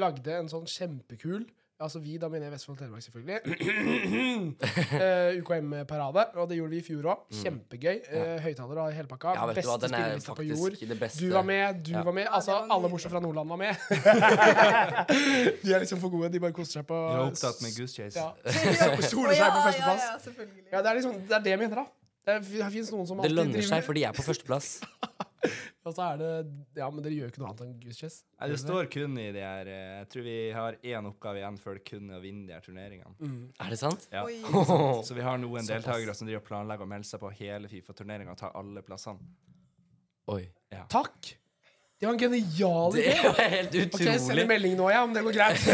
lagde 0.00 0.36
en 0.38 0.50
sånn 0.52 0.68
kjempekul 0.70 1.48
Altså 1.80 1.98
vi, 1.98 2.18
da 2.20 2.28
mener 2.28 2.44
jeg 2.50 2.52
Vestfold 2.52 2.76
og 2.76 2.80
Telemark, 2.82 3.02
selvfølgelig. 3.06 3.38
uh, 5.00 5.38
UKM-parade. 5.40 6.24
Og 6.36 6.48
det 6.50 6.58
gjorde 6.58 6.74
vi 6.74 6.80
i 6.82 6.84
fjor 6.84 7.06
òg. 7.08 7.22
Kjempegøy. 7.40 8.02
Uh, 8.04 8.34
Høyttalere 8.44 8.82
og 8.84 8.92
hele 8.98 9.08
pakka. 9.08 9.32
Mm. 9.32 9.38
Ja, 9.40 9.54
Beste 9.56 9.76
den 9.86 9.96
er 9.96 10.02
spillelista 10.02 10.34
på 10.36 10.44
jord. 10.44 10.76
Du 11.16 11.32
var 11.32 11.46
med, 11.48 11.80
du 11.86 11.92
Ja. 11.94 12.02
var 12.04 12.12
med. 12.12 12.26
Altså, 12.28 12.58
alle 12.76 12.90
bortsett 12.92 13.14
fra 13.14 13.22
Nordland 13.24 13.48
var 13.48 13.56
med. 13.56 13.72
de 15.64 15.72
er 15.72 15.80
liksom 15.86 16.02
for 16.04 16.12
gode. 16.12 16.28
De 16.32 16.42
bare 16.44 16.52
koser 16.52 16.82
seg 16.82 16.86
på 16.90 17.00
Du 17.00 17.16
er 17.16 17.24
opptatt 17.24 17.64
med 17.64 17.72
Goose 17.78 17.96
Chase. 17.96 18.20
Ja. 18.20 18.28
Soler 19.14 19.40
seg 19.40 19.48
på 19.48 19.64
ja, 19.64 19.64
førsteplass. 19.70 20.28
Ja, 20.74 20.82
det 20.82 20.86
er 20.92 21.00
liksom, 21.00 21.16
det 21.32 21.38
er 21.38 21.48
det 21.48 21.56
jeg 21.56 21.62
mener, 21.64 21.80
da. 21.80 21.99
Det, 22.26 22.34
det 22.52 22.66
fins 22.74 22.90
noen 22.92 23.06
som 23.08 23.20
Det 23.24 23.30
lønner 23.32 23.64
seg, 23.64 23.82
for 23.86 23.96
de 23.96 24.02
er 24.04 24.12
på 24.16 24.22
førsteplass. 24.26 24.74
Og 25.88 25.94
så 25.96 26.04
er 26.04 26.18
det 26.20 26.30
Ja, 26.76 26.90
men 26.92 27.00
dere 27.00 27.14
gjør 27.16 27.24
jo 27.24 27.32
ikke 27.32 27.40
noe 27.40 27.48
annet 27.54 27.62
enn 27.64 27.76
Goose 27.80 27.96
Chess. 28.02 28.16
Nei, 28.36 28.48
det 28.52 28.58
står 28.60 28.90
kun 28.92 29.14
i 29.16 29.30
de 29.32 29.40
her 29.40 29.70
eh, 29.72 29.94
Jeg 30.02 30.08
tror 30.12 30.26
vi 30.26 30.34
har 30.52 30.76
én 30.84 31.08
oppgave 31.08 31.40
igjen 31.40 31.56
før 31.62 31.78
det 31.78 31.84
kun 31.88 32.10
er 32.12 32.18
å 32.18 32.20
vinne 32.20 32.44
de 32.50 32.52
her 32.52 32.60
turneringene. 32.66 33.14
Mm. 33.24 33.38
Er 33.64 33.72
det 33.72 33.78
sant? 33.80 34.04
Ja. 34.12 34.26
Oi. 34.28 34.36
Så 35.08 35.16
vi 35.16 35.24
har 35.24 35.40
noen 35.40 35.64
Såpass. 35.64 35.70
deltakere 35.72 36.14
som 36.18 36.28
driver 36.28 36.42
og 36.44 36.48
planlegger 36.50 36.84
å 36.84 36.90
melde 36.92 37.08
seg 37.08 37.22
på 37.24 37.32
hele 37.40 37.70
Fifa-turneringa 37.72 38.36
og 38.36 38.42
ta 38.42 38.52
alle 38.60 38.84
plassene. 38.84 39.32
Oi. 40.36 40.42
Takk! 40.92 41.32
De 42.00 42.06
har 42.06 42.14
en 42.14 42.20
genial 42.20 42.92
Det 42.94 43.02
idé. 43.08 43.16
er 43.32 43.50
helt 43.56 43.74
Ok, 43.74 44.04
jeg 44.04 44.20
sender 44.20 44.20
utrolig. 44.20 44.44
melding 44.52 44.76
nå, 44.78 44.86
ja, 44.92 45.00
om 45.08 45.16
det 45.16 45.24
går 45.24 45.34
greit. 45.36 45.64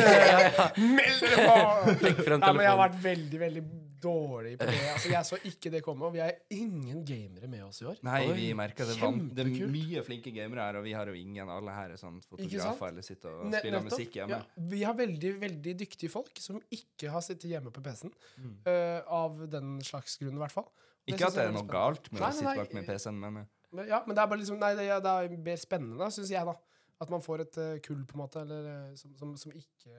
Meld 0.78 1.20
dere 1.26 1.44
på! 1.50 1.98
Legg 2.06 2.22
frem 2.26 2.40
Ja, 2.46 2.54
men 2.54 2.64
jeg 2.64 2.72
har 2.72 2.80
telefonen. 2.80 2.80
vært 2.86 2.96
veldig, 3.04 3.38
veldig 3.42 3.62
dårlig 4.02 4.52
på 4.60 4.66
det. 4.68 4.78
Altså, 4.92 5.10
Jeg 5.12 5.28
så 5.28 5.38
ikke 5.50 5.70
det 5.72 5.80
komme, 5.84 6.06
og 6.08 6.14
vi 6.14 6.20
er 6.24 6.32
ingen 6.54 7.02
gamere 7.06 7.48
med 7.50 7.64
oss 7.66 7.80
i 7.82 7.86
år. 7.90 7.98
Nei, 8.06 8.20
vi 8.36 8.46
merker 8.58 8.88
det, 8.88 8.96
van- 9.00 9.28
det 9.34 9.44
er 9.46 9.70
mye 9.72 10.02
flinke 10.06 10.32
gamere 10.34 10.66
her, 10.68 10.78
og 10.80 10.84
vi 10.86 10.92
har 10.96 11.10
jo 11.10 11.16
ingen. 11.18 11.48
Alle 11.52 11.74
her 11.76 11.94
er 11.94 12.00
sånn 12.00 12.20
fotografer 12.24 12.90
eller 12.92 13.06
sitter 13.06 13.32
og 13.34 13.46
spiller 13.54 13.78
nettopp. 13.78 13.90
musikk 13.90 14.18
hjemme. 14.20 14.40
Ja, 14.40 14.66
vi 14.74 14.82
har 14.84 14.98
veldig 14.98 15.32
veldig 15.40 15.76
dyktige 15.84 16.12
folk 16.12 16.42
som 16.42 16.60
ikke 16.70 17.10
har 17.14 17.24
sittet 17.24 17.50
hjemme 17.50 17.72
på 17.74 17.82
PC-en. 17.84 18.12
Mm. 18.38 18.54
Uh, 18.66 19.00
av 19.20 19.42
den 19.50 19.76
slags 19.86 20.18
grunn, 20.20 20.36
i 20.36 20.42
hvert 20.44 20.56
fall. 20.56 20.68
Ikke 21.06 21.28
at 21.28 21.36
det 21.36 21.44
jeg 21.44 21.52
er 21.52 21.54
noe 21.54 21.68
galt 21.70 22.08
med 22.12 22.20
Nei, 22.20 22.28
å 22.28 22.34
sitte 22.34 22.56
bak 22.58 22.72
med 22.74 22.86
PC-en, 22.88 23.18
men 23.22 23.36
eh, 23.44 23.86
ja, 23.90 24.00
men 24.06 24.16
det 24.16 24.22
er 24.22 24.30
bare 24.30 24.40
liksom 24.40 24.58
Nei, 24.58 24.72
det 24.74 24.88
er, 24.90 25.02
det 25.04 25.12
er 25.12 25.36
mer 25.50 25.60
spennende, 25.60 26.08
syns 26.14 26.32
jeg, 26.34 26.44
da. 26.48 26.56
At 26.98 27.10
man 27.12 27.22
får 27.22 27.44
et 27.44 27.58
uh, 27.60 27.72
kull, 27.84 28.02
på 28.08 28.16
en 28.16 28.22
måte, 28.24 28.40
eller, 28.42 28.94
som, 28.96 29.12
som, 29.20 29.34
som 29.38 29.52
ikke 29.52 29.92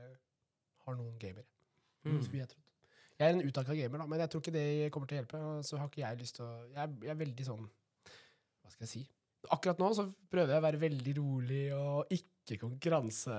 har 0.88 0.98
noen 0.98 1.16
gamere. 1.22 1.46
Mm. 2.08 2.22
Skulle 2.24 2.44
jeg 2.44 2.52
trodd. 2.54 2.67
Jeg 3.18 3.26
er 3.28 3.34
en 3.34 3.48
utdanka 3.48 3.74
gamer, 3.74 3.98
da, 3.98 4.06
men 4.06 4.20
jeg 4.22 4.30
tror 4.30 4.44
ikke 4.44 4.54
det 4.54 4.92
kommer 4.94 5.10
til 5.10 5.18
å 5.18 5.22
hjelpe. 5.22 5.40
Så 5.66 5.80
har 5.82 5.90
ikke 5.90 6.04
jeg 6.04 6.20
lyst 6.20 6.38
til 6.38 6.46
å 6.46 6.52
Jeg, 6.76 6.98
jeg 7.02 7.14
er 7.14 7.22
veldig 7.24 7.46
sånn 7.48 7.64
Hva 7.66 8.74
skal 8.74 8.86
jeg 8.86 8.92
si? 8.92 9.02
Akkurat 9.54 9.80
nå 9.82 9.92
så 9.98 10.08
prøver 10.32 10.56
jeg 10.56 10.62
å 10.62 10.66
være 10.66 10.80
veldig 10.82 11.14
rolig 11.18 11.62
og 11.76 12.12
ikke 12.14 12.58
konkurranse. 12.62 13.34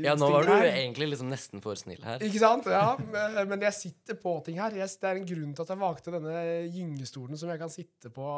Ja, 0.00 0.14
nå 0.16 0.30
var 0.32 0.46
du 0.48 0.52
egentlig 0.54 1.10
liksom 1.10 1.28
nesten 1.28 1.60
for 1.64 1.76
snill 1.76 2.00
her. 2.06 2.22
Ikke 2.24 2.40
sant? 2.40 2.68
Ja, 2.72 2.94
men 3.12 3.36
men 3.50 3.64
jeg 3.66 3.76
sitter 3.76 4.16
på 4.20 4.32
ting 4.46 4.56
her. 4.60 4.72
Jeg, 4.78 4.88
det 5.02 5.10
er 5.10 5.20
en 5.20 5.28
grunn 5.28 5.52
til 5.56 5.64
at 5.66 5.72
jeg 5.74 5.80
valgte 5.82 6.14
denne 6.14 6.34
gyngestolen 6.72 7.40
som 7.40 7.52
jeg 7.52 7.60
kan 7.60 7.72
sitte 7.72 8.12
på, 8.16 8.28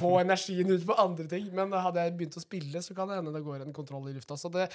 få 0.00 0.12
energien 0.22 0.72
ut 0.72 0.86
på 0.88 0.96
andre 1.04 1.28
ting. 1.32 1.50
Men 1.56 1.72
hadde 1.76 2.06
jeg 2.06 2.16
begynt 2.16 2.40
å 2.40 2.44
spille, 2.44 2.84
så 2.84 2.96
kan 2.96 3.12
det 3.12 3.20
hende 3.20 3.34
det 3.36 3.44
går 3.44 3.66
en 3.66 3.76
kontroll 3.76 4.08
i 4.08 4.16
lufta. 4.16 4.38
Så 4.40 4.52
det, 4.54 4.70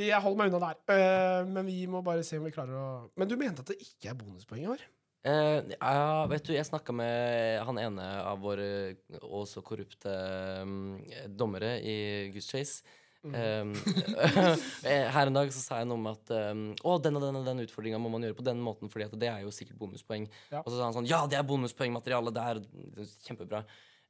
jeg 0.00 0.22
holder 0.24 0.40
meg 0.42 0.52
unna 0.54 0.70
der. 0.72 0.80
Eh, 0.96 1.48
Men 1.52 1.68
vi 1.68 1.82
må 1.90 2.00
bare 2.06 2.24
se 2.24 2.40
om 2.40 2.46
vi 2.48 2.54
klarer 2.56 2.76
å 2.76 2.86
Men 3.20 3.28
du 3.28 3.36
mente 3.36 3.64
at 3.64 3.72
det 3.74 3.80
ikke 3.84 4.12
er 4.14 4.18
bonuspoeng 4.20 4.64
i 4.64 4.70
år? 4.76 4.86
Eh, 5.26 5.74
ja, 5.74 6.26
vet 6.30 6.46
du, 6.46 6.52
jeg 6.54 6.68
snakka 6.68 6.94
med 6.94 7.64
han 7.66 7.80
ene 7.82 8.04
av 8.22 8.38
våre 8.44 8.68
også 9.24 9.62
korrupte 9.66 10.12
um, 10.62 11.00
dommere 11.26 11.76
i 11.82 11.96
Goose 12.34 12.52
Chase. 12.52 12.94
Um, 13.26 13.72
eh, 14.86 15.08
her 15.10 15.26
en 15.26 15.34
dag 15.34 15.50
så 15.50 15.58
sa 15.58 15.80
jeg 15.80 15.88
noe 15.90 15.98
om 15.98 16.04
at 16.12 16.30
um, 16.30 16.60
Å, 16.78 16.92
den 17.02 17.18
og 17.18 17.24
den 17.24 17.38
og 17.40 17.48
den 17.48 17.64
utfordringa 17.64 17.98
må 17.98 18.12
man 18.12 18.22
gjøre 18.22 18.36
på 18.38 18.44
den 18.46 18.60
måten, 18.62 18.92
Fordi 18.92 19.08
det 19.18 19.32
er 19.32 19.42
jo 19.42 19.50
sikkert 19.54 19.80
bonuspoeng. 19.80 20.28
Ja. 20.52 20.60
Og 20.62 20.70
så 20.70 20.76
sa 20.76 20.84
han 20.86 20.94
sånn 21.00 21.10
Ja, 21.10 21.24
det 21.26 21.40
er 21.40 21.48
bonuspoengmateriale! 21.48 22.30
Er 22.30 22.62
det 22.62 23.02
er 23.02 23.10
kjempebra. 23.26 23.64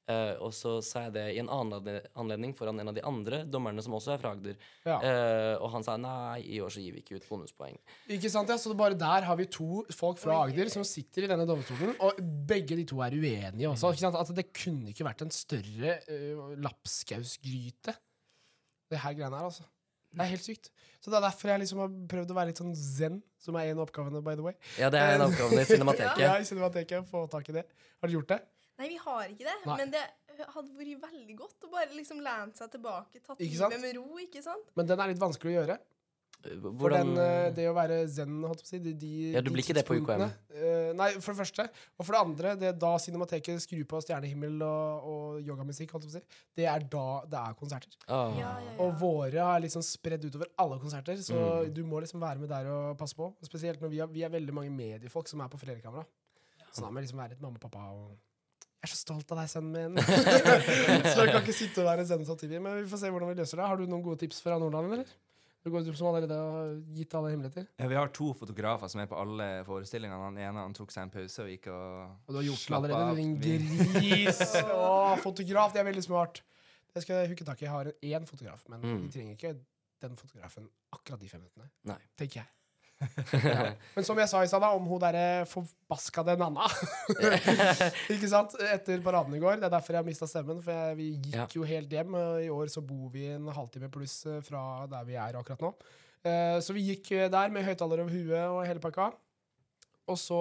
Eh, 0.07 0.37
og 0.39 0.53
så 0.55 0.77
sa 0.87 1.07
jeg 1.09 1.17
det 1.17 1.25
i 1.35 1.41
en 1.43 1.49
annen 1.51 1.89
anledning 2.15 2.53
foran 2.55 2.79
en 2.79 2.93
av 2.93 2.95
de 2.95 3.03
andre 3.07 3.41
dommerne 3.51 3.83
som 3.83 3.97
også 3.99 4.13
er 4.15 4.21
fra 4.23 4.31
Agder. 4.37 4.55
Ja. 4.87 5.01
Uh, 5.03 5.55
og 5.65 5.73
han 5.73 5.87
sa 5.87 5.97
nei, 5.99 6.45
i 6.55 6.61
år 6.63 6.71
så 6.71 6.83
gir 6.83 6.95
vi 6.95 7.03
ikke 7.03 7.19
ut 7.19 7.27
bonuspoeng. 7.27 7.75
Ikke 8.15 8.31
sant, 8.31 8.53
ja, 8.53 8.59
så 8.61 8.75
bare 8.79 8.99
der 8.99 9.27
har 9.27 9.39
vi 9.41 9.49
to 9.51 9.83
folk 9.91 10.21
fra 10.23 10.45
Agder 10.45 10.71
som 10.71 10.87
sitter 10.87 11.27
i 11.27 11.31
denne 11.33 11.47
dommerstolen, 11.49 11.97
og 12.07 12.21
begge 12.23 12.79
de 12.79 12.87
to 12.87 13.01
er 13.03 13.19
uenige 13.19 13.73
også. 13.73 13.91
Ikke 13.97 14.07
sant? 14.07 14.21
At 14.21 14.31
det 14.39 14.47
kunne 14.55 14.95
ikke 14.95 15.09
vært 15.09 15.27
en 15.27 15.35
større 15.35 15.99
uh, 16.07 16.55
lapskausgryte, 16.69 17.99
det 18.87 19.03
her 19.03 19.19
greiene 19.19 19.35
her, 19.35 19.51
altså. 19.51 19.67
Det 20.17 20.23
er 20.23 20.31
helt 20.33 20.47
sykt. 20.47 20.71
Så 21.03 21.11
det 21.11 21.19
er 21.19 21.27
derfor 21.27 21.51
jeg 21.51 21.61
liksom 21.61 21.81
har 21.83 21.95
prøvd 22.15 22.31
å 22.33 22.37
være 22.39 22.53
litt 22.53 22.61
sånn 22.63 22.77
zen, 22.79 23.19
som 23.43 23.59
er 23.59 23.73
en 23.73 23.81
av 23.81 23.89
oppgavene, 23.89 24.23
by 24.25 24.37
the 24.39 24.47
way. 24.47 24.55
Ja, 24.79 24.89
det 24.93 25.03
er 25.03 25.17
en 25.17 25.27
av 25.27 25.35
oppgavene 25.35 25.67
i 25.67 25.69
Cinemateket. 25.75 26.23
Ja, 26.23 26.37
i 26.41 26.47
Cinemateket, 26.47 27.11
få 27.11 27.27
tak 27.33 27.51
i 27.51 27.59
det. 27.59 27.67
Har 28.01 28.09
du 28.09 28.15
gjort 28.17 28.31
det? 28.31 28.45
Nei, 28.79 28.89
vi 28.93 28.97
har 29.01 29.27
ikke 29.33 29.47
det. 29.49 29.57
Nei. 29.67 29.77
Men 29.81 29.91
det 29.97 30.05
hadde 30.53 30.77
vært 30.77 31.03
veldig 31.09 31.37
godt 31.39 31.65
å 31.65 31.71
bare 31.73 31.93
liksom 31.97 32.19
lene 32.21 32.53
seg 32.59 32.71
tilbake, 32.77 33.23
tatt 33.25 33.41
livet 33.41 33.81
med 33.81 33.95
ro, 33.97 34.09
ikke 34.21 34.43
sant? 34.45 34.73
Men 34.77 34.87
den 34.91 35.01
er 35.01 35.15
litt 35.15 35.23
vanskelig 35.23 35.55
å 35.55 35.61
gjøre. 35.63 35.79
For 36.47 36.93
den, 36.93 37.17
eh, 37.19 37.49
det 37.57 37.65
å 37.67 37.73
være 37.75 37.97
zen, 38.13 38.35
holdt 38.45 38.61
jeg 38.61 38.67
på 38.67 38.69
å 38.69 38.71
si 38.75 38.79
de, 38.85 38.93
de, 39.01 39.09
Ja, 39.35 39.41
du 39.43 39.49
blir 39.51 39.65
ikke 39.65 39.75
det 39.75 39.83
på 39.89 39.97
tidspunktene, 39.97 40.29
eh, 40.53 40.91
nei, 40.95 41.09
for 41.25 41.33
det 41.33 41.41
første. 41.41 41.65
Og 41.99 42.05
for 42.07 42.13
det 42.13 42.21
andre, 42.21 42.53
det 42.61 42.69
er 42.69 42.77
da 42.79 42.91
Cinemateket 43.03 43.65
skrur 43.65 43.87
på 43.89 44.03
stjernehimmel 44.05 44.61
og, 44.63 45.09
og 45.11 45.41
yogamusikk, 45.49 45.91
holdt 45.97 46.05
jeg 46.07 46.13
på 46.13 46.21
å 46.21 46.21
si, 46.21 46.45
det 46.61 46.69
er 46.71 46.85
da 46.93 47.07
det 47.33 47.41
er 47.41 47.57
konserter. 47.59 47.97
Oh. 48.07 48.37
Ja, 48.39 48.53
ja, 48.63 48.77
Og 48.85 48.95
våre 49.01 49.49
har 49.49 49.65
liksom 49.65 49.83
spredd 49.83 50.29
utover 50.29 50.53
alle 50.63 50.79
konserter, 50.79 51.17
så 51.25 51.35
Mm. 51.65 51.73
du 51.75 51.83
må 51.89 52.05
liksom 52.05 52.21
være 52.21 52.39
med 52.39 52.53
der 52.53 52.69
og 52.71 52.99
passe 53.01 53.17
på. 53.17 53.33
Spesielt 53.43 53.81
når 53.81 53.89
vi 53.91 53.99
har, 54.05 54.07
vi 54.13 54.23
er 54.23 54.29
veldig 54.37 54.53
mange 54.55 54.71
mediefolk 54.71 55.27
som 55.33 55.41
er 55.41 55.49
på 55.49 55.59
flerkamera. 55.59 56.05
Så 56.71 56.83
da 56.85 56.91
må 56.93 57.01
jeg 57.01 57.09
liksom 57.09 57.19
være 57.25 57.31
litt 57.35 57.41
mamma 57.41 57.57
og 57.57 57.65
pappa 57.65 57.91
og 57.97 58.19
Jeg 58.83 58.89
er 58.89 58.93
så 58.93 58.99
stolt 59.01 59.33
av 59.35 59.39
deg, 59.41 59.49
sønnen 59.51 59.95
min. 59.97 60.03
så 61.13 61.25
jeg 61.25 61.33
kan 61.33 61.41
ikke 61.43 61.55
sitte 61.57 61.81
og 61.83 61.89
være 61.89 62.05
en 62.17 62.27
samtidig. 62.29 62.61
Men 62.63 62.77
vi 62.83 62.91
får 62.91 63.01
se 63.03 63.11
hvordan 63.11 63.31
vi 63.33 63.39
løser 63.41 63.59
det. 63.59 63.69
Har 63.71 63.81
du 63.81 63.87
noen 63.89 64.05
gode 64.05 64.21
tips 64.23 64.43
fra 64.45 64.59
Nordland, 64.63 64.93
eller? 64.93 65.15
Du 65.67 65.73
går 65.75 65.83
som 65.99 66.07
allerede 66.13 66.37
har 66.39 66.69
gitt 66.95 67.15
alle 67.19 67.33
hemmeligheter. 67.33 67.65
Ja, 67.83 67.89
vi 67.91 67.97
har 67.99 68.13
to 68.15 68.29
fotografer 68.39 68.87
som 68.93 69.01
er 69.03 69.09
på 69.11 69.17
alle 69.19 69.49
forestillingene. 69.67 70.29
Han 70.29 70.37
ene 70.39 70.63
han 70.63 70.77
tok 70.77 70.93
seg 70.95 71.09
en 71.09 71.11
pause 71.11 71.43
og 71.43 71.49
gikk 71.51 71.67
og 71.73 72.29
Og 72.29 72.37
du 72.37 72.39
har 72.39 72.47
gjort 72.47 72.61
det 72.61 72.67
Slapp 72.69 72.85
allerede, 72.85 73.09
av. 73.09 73.17
din 73.17 73.33
gris. 73.41 74.43
Å, 74.77 75.17
fotograf, 75.25 75.73
det 75.75 75.83
er 75.83 75.89
veldig 75.89 76.05
smart. 76.07 76.39
Det 76.95 77.03
skal 77.03 77.19
jeg 77.25 77.33
hooke 77.33 77.49
tak 77.49 77.59
i. 77.65 77.67
Jeg 77.67 77.73
har 77.75 77.91
én 77.99 78.29
fotograf, 78.31 78.63
men 78.71 78.85
Mm. 78.87 79.01
vi 79.09 79.11
trenger 79.17 79.35
ikke 79.35 79.57
den 80.07 80.15
fotografen 80.21 80.71
akkurat 80.95 81.19
de 81.25 81.33
fem 81.35 81.43
minuttene. 81.43 81.67
Nei. 81.91 81.99
Tenker 82.17 82.45
jeg. 82.45 82.49
ja. 83.45 83.75
Men 83.97 84.05
som 84.09 84.17
jeg 84.19 84.29
sa 84.31 84.41
i 84.41 84.49
stad, 84.49 84.63
om 84.65 84.87
hun 84.89 85.01
derre 85.03 85.45
forbaskede 85.51 86.37
Nanna 86.41 86.65
Ikke 88.15 88.31
sant? 88.31 88.55
Etter 88.73 89.03
paraden 89.05 89.37
i 89.37 89.41
går. 89.43 89.59
Det 89.61 89.69
er 89.69 89.75
derfor 89.75 89.97
jeg 89.97 90.03
har 90.03 90.09
mista 90.09 90.29
stemmen. 90.31 90.63
For 90.65 90.73
jeg, 90.73 90.97
vi 91.01 91.11
gikk 91.27 91.37
Ja. 91.37 91.47
jo 91.59 91.67
helt 91.69 91.93
hjem. 91.93 92.17
I 92.47 92.49
år 92.53 92.73
så 92.73 92.83
bor 92.87 93.11
vi 93.13 93.27
en 93.35 93.49
halvtime 93.53 93.91
pluss 93.93 94.19
eh, 94.31 94.41
fra 94.47 94.63
der 94.91 95.05
vi 95.09 95.19
er 95.21 95.37
akkurat 95.41 95.67
nå. 95.67 95.73
Eh, 96.27 96.57
Så 96.65 96.73
vi 96.77 96.87
gikk 96.91 97.13
eh, 97.19 97.29
der 97.33 97.53
med 97.55 97.67
høyttaler 97.69 98.03
over 98.05 98.13
huet 98.17 98.43
og 98.49 98.63
hele 98.67 98.83
pakka. 98.83 99.11
Og 100.09 100.17
så, 100.17 100.37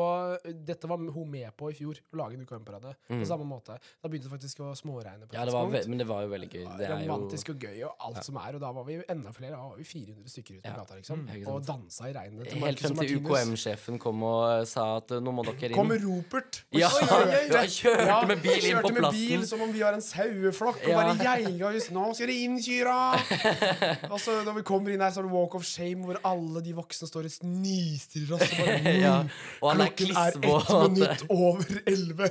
eh, 0.45 0.51
Dette 0.53 0.85
var 0.87 0.97
hun 0.97 1.29
med 1.31 1.49
på 1.57 1.71
i 1.71 1.73
fjor, 1.73 1.97
å 2.13 2.17
lage 2.17 2.33
en 2.37 2.45
ukeparade. 2.45 2.95
på 3.09 3.15
Mm. 3.15 3.25
samme 3.25 3.45
måte. 3.49 3.77
Da 4.03 4.09
begynte 4.09 4.29
det 4.29 4.33
faktisk 4.39 4.59
å 4.61 4.75
småregne 4.77 5.25
på 5.27 5.33
Ja, 5.33 5.45
det 5.45 5.53
var, 5.53 5.65
men 5.87 5.97
det 5.97 6.05
var 6.07 6.21
jo 6.21 6.29
veldig 6.29 6.49
gøy. 6.49 6.77
Det 6.77 6.89
jo 6.89 6.95
Romantisk 7.07 7.49
og 7.49 7.59
gøy 7.59 7.83
og 7.85 7.95
alt 7.99 8.23
som 8.23 8.37
er. 8.37 8.53
Og 8.55 8.61
da 8.61 8.71
var 8.71 8.83
vi 8.85 9.01
enda 9.09 9.31
flere. 9.33 9.51
Da 9.57 9.67
var 9.69 9.75
vi 9.77 9.83
400 9.83 10.29
stykker 10.29 10.57
ute 10.59 10.61
på 10.61 10.69
Ja. 10.69 10.75
gata, 10.83 10.95
liksom. 10.95 11.25
Mm, 11.27 11.47
Og 11.47 11.65
dansa 11.65 12.05
i 12.09 12.13
regnet. 12.13 12.49
til 12.49 12.59
Helt 12.59 12.79
frem 12.79 12.95
til 12.97 13.19
UKM-sjefen 13.19 13.99
kom 13.99 14.21
og 14.23 14.67
sa 14.67 14.97
at 14.97 15.11
uh, 15.11 15.19
nå 15.19 15.33
må 15.33 15.43
dere 15.45 15.69
inn. 15.69 15.75
Kommer 15.75 15.97
Ropert 15.99 16.61
og 16.71 16.79
Ja, 16.83 16.89
kjører- 16.89 17.49
ja, 17.49 17.63
kjørte 17.65 18.05
Ja, 18.05 18.21
med 18.25 18.41
bil 18.43 18.51
inn 18.51 18.77
kjørte 18.77 18.93
med 19.01 19.11
bil 19.11 19.45
som 19.47 19.61
om 19.61 19.71
vi 19.71 19.79
har 19.81 19.93
en 19.93 20.01
saueflokk, 20.01 20.85
og 20.85 20.93
bare 20.93 21.17
geiga 21.17 21.73
oss. 21.75 21.89
Nå 21.89 22.13
skal 22.13 22.27
det 22.27 22.35
inn, 22.43 22.57
Kyra! 22.61 23.15
og 24.13 24.19
så 24.19 24.43
når 24.45 24.55
vi 24.55 24.61
kommer 24.61 24.91
inn 24.93 25.01
her, 25.01 25.09
så 25.09 25.19
er 25.19 25.23
det 25.23 25.31
Walk 25.31 25.55
of 25.55 25.63
Shame, 25.65 26.03
hvor 26.05 26.19
alle 26.23 26.61
de 26.61 26.73
voksne 26.73 27.07
står 27.09 27.25
og 27.25 27.49
nistirrer 27.49 28.35
oss. 28.35 28.51
og 28.51 28.57
Bare, 28.57 28.79
mm, 28.79 29.01
Ja, 29.05 29.15
og 29.61 29.69
han 29.71 29.81
er 29.85 29.91
Klokken 29.95 30.17
er 30.21 30.35
ett 30.35 30.91
minutt 30.95 31.23
over 31.33 31.79
elleve. 31.91 32.29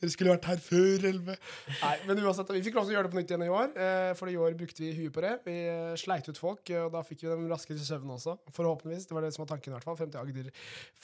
Dere 0.00 0.10
skulle 0.12 0.34
vært 0.34 0.48
her 0.50 0.62
før 0.64 1.06
elleve. 1.10 1.36
Nei, 1.82 1.92
men 2.08 2.22
uansett, 2.24 2.50
vi 2.56 2.62
fikk 2.66 2.78
lov 2.78 2.88
til 2.88 2.94
å 2.94 2.96
gjøre 2.98 3.08
det 3.08 3.12
på 3.14 3.20
nytt 3.20 3.32
igjen 3.34 3.44
i 3.46 3.50
år. 3.52 3.72
eh, 3.78 4.12
For 4.18 4.32
i 4.32 4.36
år 4.40 4.56
brukte 4.58 4.82
vi 4.84 4.92
huet 4.98 5.14
på 5.14 5.24
det. 5.24 5.32
Vi 5.46 5.56
eh, 5.70 5.94
sleit 6.00 6.28
ut 6.30 6.40
folk, 6.40 6.62
og 6.82 6.92
da 6.96 7.02
fikk 7.06 7.24
vi 7.26 7.32
dem 7.32 7.46
raskere 7.50 7.78
til 7.78 7.86
søvn 7.88 8.14
også. 8.16 8.36
Forhåpentligvis. 8.56 9.06
Det 9.10 9.16
var 9.18 9.26
det 9.26 9.32
som 9.36 9.44
var 9.46 9.52
tanken, 9.54 9.72
i 9.72 9.76
hvert 9.78 9.88
fall. 9.88 9.98
Frem 10.00 10.10
til 10.14 10.20
Agder 10.22 10.50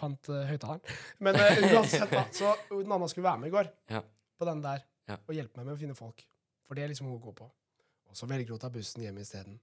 fant 0.00 0.30
uh, 0.32 0.40
høyttaleren. 0.48 0.96
Men 1.24 1.38
uh, 1.40 1.64
uansett, 1.74 2.10
da. 2.12 2.24
Så 2.34 2.54
Nanna 2.84 3.08
skulle 3.12 3.28
være 3.28 3.44
med 3.44 3.52
i 3.52 3.54
går 3.58 3.70
Ja. 3.94 4.02
på 4.38 4.48
den 4.50 4.62
der 4.64 4.82
Ja. 5.08 5.18
og 5.28 5.34
hjelpe 5.36 5.60
meg 5.60 5.66
med 5.68 5.76
å 5.76 5.80
finne 5.80 5.94
folk. 5.98 6.24
For 6.64 6.74
det 6.78 6.84
er 6.86 6.88
liksom 6.94 7.06
hun 7.12 7.20
går 7.20 7.34
på. 7.36 7.50
Og 8.10 8.16
så 8.16 8.26
velger 8.30 8.48
hun 8.54 8.58
å 8.58 8.62
ta 8.62 8.70
bussen 8.72 9.02
hjem 9.04 9.18
isteden. 9.20 9.58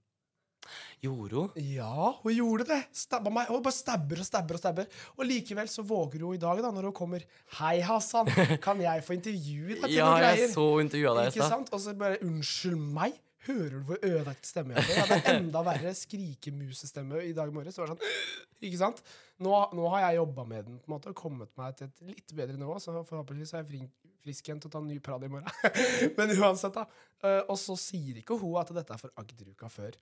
Gjorde 1.01 1.35
hun? 1.35 1.63
Ja, 1.73 2.11
hun 2.21 2.35
gjorde 2.35 2.67
det. 2.69 2.79
Stabba 2.95 3.33
meg. 3.33 3.49
Hun 3.49 3.63
bare 3.65 3.75
stabber 3.75 4.21
og 4.21 4.27
stabber 4.27 4.57
og 4.57 4.61
stabber. 4.61 5.01
Og 5.17 5.25
likevel 5.27 5.71
så 5.71 5.85
våger 5.87 6.25
hun 6.25 6.37
i 6.37 6.41
dag, 6.41 6.61
da, 6.61 6.71
når 6.75 6.89
hun 6.91 6.95
kommer 6.97 7.25
Hei, 7.57 7.79
Hassan, 7.85 8.29
kan 8.63 8.81
jeg 8.83 9.03
få 9.07 9.17
intervjue 9.17 9.79
deg 9.79 9.87
til 9.87 9.97
Ja, 9.99 10.11
noen 10.13 10.27
jeg 10.27 10.53
så 10.53 10.69
intervjua 10.83 11.17
deg 11.17 11.33
Ikke 11.33 11.51
sant? 11.55 11.73
Og 11.73 11.83
så 11.83 11.95
bare 11.97 12.21
Unnskyld 12.25 12.79
meg. 12.99 13.17
Hører 13.47 13.73
du 13.73 13.87
hvor 13.87 13.97
ødelagt 14.05 14.45
stemme 14.45 14.75
jeg 14.77 14.85
har? 14.85 14.93
Jeg 14.99 15.09
hadde 15.09 15.33
enda 15.39 15.63
verre 15.65 15.95
skrikemusestemme 15.97 17.23
i 17.25 17.33
dag 17.33 17.49
morges. 17.53 17.73
Så 17.73 17.81
var 17.81 17.95
sånn 17.95 18.03
Ikke 18.67 18.77
sant? 18.77 19.01
Nå, 19.41 19.55
nå 19.73 19.87
har 19.95 20.05
jeg 20.05 20.19
jobba 20.19 20.45
med 20.45 20.67
den 20.67 20.77
på 20.77 20.91
en 20.91 20.93
måte 20.93 21.09
og 21.09 21.17
kommet 21.17 21.49
meg 21.57 21.73
til 21.79 21.89
et 21.89 22.03
litt 22.11 22.33
bedre 22.37 22.59
nivå, 22.61 22.75
så 22.77 22.93
forhåpentligvis 22.93 23.55
er 23.57 23.63
jeg 23.65 23.87
frisk 24.21 24.45
igjen 24.45 24.61
til 24.61 24.69
å 24.69 24.73
ta 24.75 24.81
en 24.83 24.89
ny 24.91 24.99
prat 25.01 25.23
i 25.25 25.31
morgen. 25.31 25.49
Men 26.19 26.33
uansett, 26.37 26.77
da. 26.77 26.85
Eh, 27.25 27.39
og 27.49 27.57
så 27.57 27.73
sier 27.79 28.21
ikke 28.21 28.37
hun 28.37 28.59
at 28.61 28.69
dette 28.77 28.93
er 28.93 29.01
for 29.01 29.13
Agderuka 29.17 29.71
før 29.73 29.97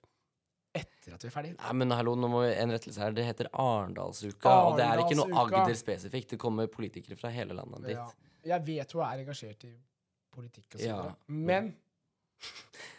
etter 0.76 1.14
at 1.16 1.24
vi 1.24 1.28
er 1.28 1.34
ferdig. 1.34 1.52
Nei, 1.58 1.72
men 1.80 1.90
hallo, 1.96 2.14
nå 2.18 2.28
må 2.30 2.44
vi 2.44 2.50
en 2.54 2.70
rettelse 2.74 3.00
her. 3.02 3.12
Det 3.16 3.24
heter 3.26 3.48
Arendalsuka, 3.52 4.52
og 4.68 4.76
det 4.78 4.86
er 4.86 5.02
ikke 5.04 5.16
noe 5.18 5.42
Agder 5.42 5.74
spesifikt. 5.78 6.30
Det 6.36 6.38
kommer 6.42 6.68
politikere 6.70 7.16
fra 7.18 7.32
hele 7.34 7.56
landet 7.58 7.88
ditt. 7.88 7.96
Ja. 7.98 8.06
Jeg 8.54 8.64
vet 8.70 8.92
hun 8.96 9.02
er 9.04 9.22
engasjert 9.24 9.64
i 9.68 9.72
politikk 10.32 10.76
og 10.76 10.80
sånn, 10.80 11.08
Ja. 11.10 11.14
Men 11.28 11.72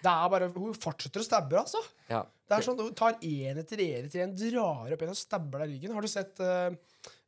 det 0.03 0.11
er 0.11 0.29
bare 0.29 0.49
Hun 0.53 0.73
fortsetter 0.77 1.23
å 1.23 1.25
stabbe, 1.25 1.57
altså. 1.57 1.79
Ja. 2.11 2.19
Det 2.45 2.57
er 2.57 2.65
sånn, 2.67 2.77
Hun 2.77 2.93
tar 2.93 3.15
én 3.25 3.57
etter 3.57 3.79
én 3.81 4.05
etter 4.05 4.21
én, 4.27 4.35
drar 4.37 4.91
opp 4.93 5.01
en 5.01 5.13
og 5.13 5.17
stabber 5.17 5.63
deg 5.63 5.69
i 5.71 5.77
ryggen. 5.79 5.93
Har 5.95 6.01
du 6.05 6.11
sett 6.11 6.37
uh, 6.43 6.69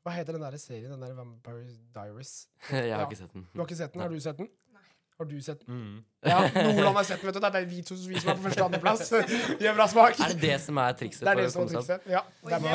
Hva 0.03 0.11
heter 0.13 0.35
den 0.37 0.43
der 0.43 0.57
serien? 0.61 0.91
Den 0.91 1.01
der 1.01 1.15
Vampire 1.17 1.63
Diaries? 1.95 2.33
Jeg 2.69 2.91
har 2.93 2.99
Ja. 2.99 3.07
ikke 3.07 3.17
sett 3.23 3.33
den. 3.33 3.47
Du 3.53 3.61
har 3.63 3.65
ikke 3.65 3.79
sett 3.79 3.93
den? 3.95 4.01
Har 4.03 4.09
du 4.13 4.19
sett 4.19 4.37
den? 4.43 4.49
Har 5.19 5.25
du 5.29 5.35
sett 5.45 5.59
den? 5.65 5.75
Mm. 5.77 5.97
Ja, 6.25 6.37
Nordland 6.55 6.95
har 6.97 7.03
sett 7.05 7.21
den, 7.21 7.27
vet 7.29 7.35
du. 7.37 7.39
Det 7.45 7.59
er 7.61 7.65
vi 7.69 7.81
to 7.85 7.95
vi 8.09 8.19
som 8.19 8.31
er 8.33 8.37
på 8.39 8.45
første 8.47 8.63
og 8.63 8.69
andreplass. 8.71 9.11
Vi 9.59 9.73
bra 9.77 9.85
smak. 9.91 10.17
Er 10.25 10.33
det 10.33 10.39
det 10.41 10.55
som 10.63 10.79
er 10.81 10.95
trikset 10.97 11.21
Det 11.27 11.31
er 11.33 11.41
det 11.41 11.51
som 11.53 11.61
er 11.67 11.73
trikset. 11.73 12.07
Ja, 12.09 12.21
det 12.41 12.53
er 12.57 12.63
det 12.63 12.63
vi- 12.63 12.71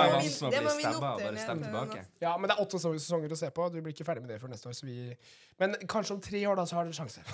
det 0.55 0.63
vi 0.79 0.85
bare 1.01 1.19
til 1.19 1.65
tilbake. 1.65 2.05
ja, 2.23 2.37
men 2.39 2.49
det 2.51 2.57
er 2.57 2.63
åtte 2.65 2.79
sesonger- 2.85 3.35
å 3.35 3.41
se 3.43 3.51
på. 3.51 3.67
Du 3.75 3.81
blir 3.83 3.93
ikke 3.97 4.07
ferdig 4.07 4.23
med 4.23 4.31
det 4.31 4.41
før 4.43 4.53
neste 4.55 4.71
år. 4.71 4.77
Så 4.79 4.87
vi... 4.87 5.17
Men 5.59 5.75
kanskje 5.91 6.15
om 6.15 6.21
tre 6.23 6.45
år, 6.47 6.55
da, 6.61 6.65
så 6.71 6.79
har 6.79 6.85
du 6.87 6.93
en 6.95 6.99
sjanse. 7.01 7.21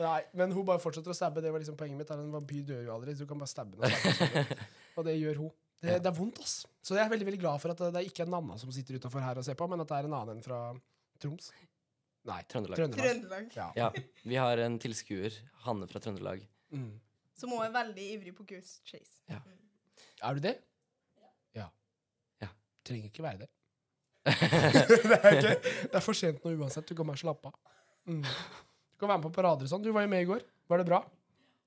Nei, 0.00 0.20
men 0.32 0.52
hun 0.56 0.64
bare 0.64 0.80
fortsetter 0.80 1.12
å 1.12 1.16
stabbe. 1.16 1.42
Det 1.44 1.50
var 1.52 1.60
liksom 1.60 1.76
poenget 1.76 2.00
mitt. 2.00 2.10
En 2.14 2.32
vampyr 2.32 2.64
dør 2.70 2.86
jo 2.86 2.94
aldri, 2.96 3.12
så 3.14 3.26
du 3.26 3.30
kan 3.30 3.40
bare 3.42 3.52
stabbe 3.52 3.76
henne. 3.84 4.46
Og, 4.96 5.04
det 5.04 5.18
gjør 5.20 5.42
hun. 5.42 5.52
Det, 5.84 5.98
det 6.00 6.08
er 6.08 6.16
vondt, 6.16 6.40
ass. 6.40 6.54
Så 6.84 6.96
jeg 6.96 7.04
er 7.04 7.10
veldig 7.12 7.26
veldig 7.28 7.42
glad 7.42 7.60
for 7.60 7.74
at 7.74 7.80
det 7.92 8.00
er 8.00 8.08
ikke 8.08 8.24
er 8.24 8.30
Nanna 8.32 8.56
som 8.60 8.72
sitter 8.72 8.96
utafor 8.96 9.20
her 9.20 9.36
og 9.40 9.44
ser 9.44 9.56
på, 9.58 9.68
men 9.68 9.82
at 9.84 9.90
det 9.90 9.98
er 9.98 10.08
en 10.08 10.16
annen 10.16 10.38
enn 10.38 10.44
fra 10.44 10.60
Troms. 11.20 11.50
Nei, 12.24 12.40
Trøndelag. 12.48 12.78
Trøndelag. 12.78 13.04
Trøndelag. 13.04 13.48
Ja. 13.56 13.66
Ja, 13.76 13.90
vi 14.24 14.36
har 14.40 14.60
en 14.64 14.78
tilskuer, 14.80 15.34
Hanne 15.66 15.88
fra 15.90 16.00
Trøndelag. 16.00 16.44
Mm. 16.72 16.94
Som 17.36 17.52
også 17.52 17.66
er 17.66 17.74
veldig 17.74 18.06
ivrig 18.14 18.32
på 18.36 18.46
Goose 18.48 18.80
Chase. 18.86 19.18
Ja. 19.28 19.42
Er 20.24 20.38
du 20.38 20.40
det? 20.46 20.54
Ja. 21.56 21.66
Ja. 22.40 22.48
Trenger 22.86 23.10
ikke 23.10 23.26
være 23.26 23.44
det. 23.44 23.50
det, 24.24 25.18
er 25.18 25.36
ikke, 25.36 25.56
det 25.60 25.98
er 25.98 26.04
for 26.04 26.16
sent 26.16 26.40
nå 26.40 26.54
uansett. 26.56 26.88
Du 26.88 26.96
kan 26.96 27.10
bare 27.10 27.20
slappe 27.20 27.50
av. 27.50 27.76
Mm. 28.08 28.22
Du 28.24 29.02
kan 29.02 29.10
være 29.10 29.20
med 29.20 29.26
på 29.28 29.34
parader 29.36 29.68
og 29.68 29.72
sånn. 29.74 29.84
Du 29.84 29.92
var 29.92 30.06
jo 30.06 30.12
med 30.14 30.24
i 30.24 30.28
går. 30.30 30.46
Var 30.70 30.80
det 30.80 30.88
bra? 30.88 31.02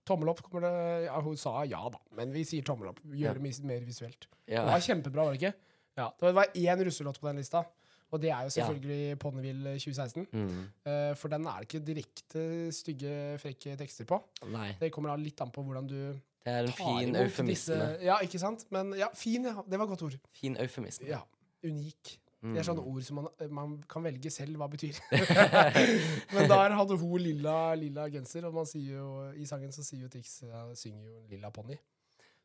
Tommel 0.08 0.32
opp. 0.32 0.42
Kommer 0.46 0.66
det 0.66 0.74
ja, 1.06 1.20
Hun 1.22 1.38
sa 1.38 1.60
ja, 1.70 1.84
da, 1.94 2.02
men 2.18 2.34
vi 2.34 2.46
sier 2.48 2.66
tommel 2.66 2.90
opp. 2.94 3.04
Ja. 3.12 3.28
Gjør 3.28 3.42
det 3.42 3.66
mer 3.70 3.86
visuelt. 3.86 4.30
Ja. 4.48 4.64
Det 4.64 4.72
var 4.72 4.86
kjempebra, 4.88 5.28
var 5.28 5.38
det 5.38 5.42
ikke? 5.44 5.54
Ja. 5.98 6.08
Det 6.22 6.34
var 6.38 6.58
én 6.58 6.84
russelåt 6.88 7.20
på 7.22 7.30
den 7.30 7.42
lista, 7.42 7.64
og 8.12 8.22
det 8.22 8.30
er 8.30 8.42
jo 8.48 8.50
Ja. 8.50 8.50
selvfølgelig 8.56 9.20
Ponyville 9.20 9.74
2016. 9.80 10.28
Mm. 10.32 10.48
Uh, 10.86 11.16
for 11.16 11.28
den 11.34 11.46
er 11.46 11.60
det 11.60 11.68
ikke 11.74 11.86
direkte 11.86 12.72
stygge, 12.72 13.14
frekke 13.40 13.76
tekster 13.78 14.06
på. 14.06 14.22
Nei. 14.52 14.72
Det 14.80 14.92
kommer 14.92 15.10
da 15.10 15.16
litt 15.22 15.42
an 15.42 15.52
på 15.52 15.64
hvordan 15.64 15.88
du 15.88 15.96
Det 15.96 16.54
er 16.54 16.60
en 16.64 16.68
tar 16.72 16.78
fin 16.78 17.10
imot 17.10 17.22
eufemisme. 17.26 17.76
disse- 17.76 18.04
Ja, 18.06 18.18
ikke 18.24 18.40
sant? 18.40 18.66
Men 18.72 18.94
ja, 18.96 19.08
fin, 19.14 19.44
ja. 19.44 19.62
Det 19.70 19.78
var 19.80 19.84
et 19.86 19.90
godt 19.90 20.04
ord. 20.04 20.16
Fin 20.34 20.56
eufemisme. 20.60 21.08
Ja. 21.08 21.20
Unik. 21.64 22.20
Mm. 22.44 22.54
Det 22.54 22.60
er 22.62 22.64
sånne 22.72 22.84
ord 22.86 23.02
som 23.04 23.16
man, 23.16 23.28
man 23.50 23.84
kan 23.90 24.04
velge 24.04 24.30
selv 24.30 24.56
hva 24.58 24.68
betyr. 24.70 24.94
Men 26.34 26.48
der 26.50 26.76
hadde 26.78 26.98
hun 26.98 27.20
lilla, 27.20 27.74
lilla 27.76 28.08
genser, 28.14 28.46
og 28.46 28.54
man 28.54 28.66
sier 28.70 28.98
jo, 29.00 29.08
i 29.36 29.46
sangen 29.50 29.72
så 29.76 29.84
sier 29.84 30.04
jo 30.06 30.10
Tix 30.14 30.44
ja, 30.46 30.64
synger 30.78 31.04
jo 31.10 31.22
Lilla 31.32 31.50
ponni. 31.50 31.76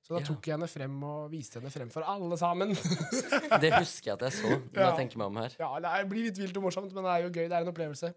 Så 0.02 0.16
da 0.16 0.20
Ja. 0.20 0.26
tok 0.26 0.46
jeg 0.48 0.56
henne 0.56 0.66
frem 0.68 0.96
og 1.06 1.30
viste 1.30 1.60
henne 1.60 1.70
frem 1.70 1.90
for 1.94 2.02
alle 2.02 2.36
sammen. 2.40 2.72
Det 3.62 3.70
husker 3.76 4.10
jeg 4.10 4.16
at 4.18 4.24
jeg 4.26 4.32
så. 4.40 4.48
Når 4.74 4.80
Ja. 4.82 4.88
jeg 4.90 4.96
tenker 4.98 5.18
meg 5.22 5.26
om 5.30 5.36
her. 5.36 5.54
ja, 5.58 5.70
Det 5.80 6.08
blir 6.10 6.24
litt 6.28 6.38
vilt 6.42 6.56
og 6.58 6.62
morsomt, 6.66 6.92
men 6.92 7.04
det 7.06 7.12
er 7.12 7.22
jo 7.26 7.30
gøy. 7.30 7.46
Det 7.48 7.52
er 7.58 7.62
en 7.66 7.70
opplevelse. 7.72 8.12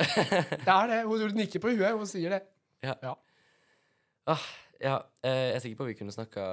Det 0.64 0.72
er 0.72 0.86
det. 0.92 1.00
Hun 1.08 1.34
nikker 1.36 1.60
på 1.64 1.72
huet, 1.72 1.92
hun 1.96 2.06
sier 2.08 2.30
det. 2.36 2.42
Ah, 4.30 4.44
ja, 4.80 4.98
eh, 5.24 5.48
jeg 5.50 5.54
er 5.56 5.62
sikker 5.64 5.76
på 5.80 5.84
at 5.86 5.90
vi 5.90 5.96
kunne 5.98 6.14
snakka 6.14 6.44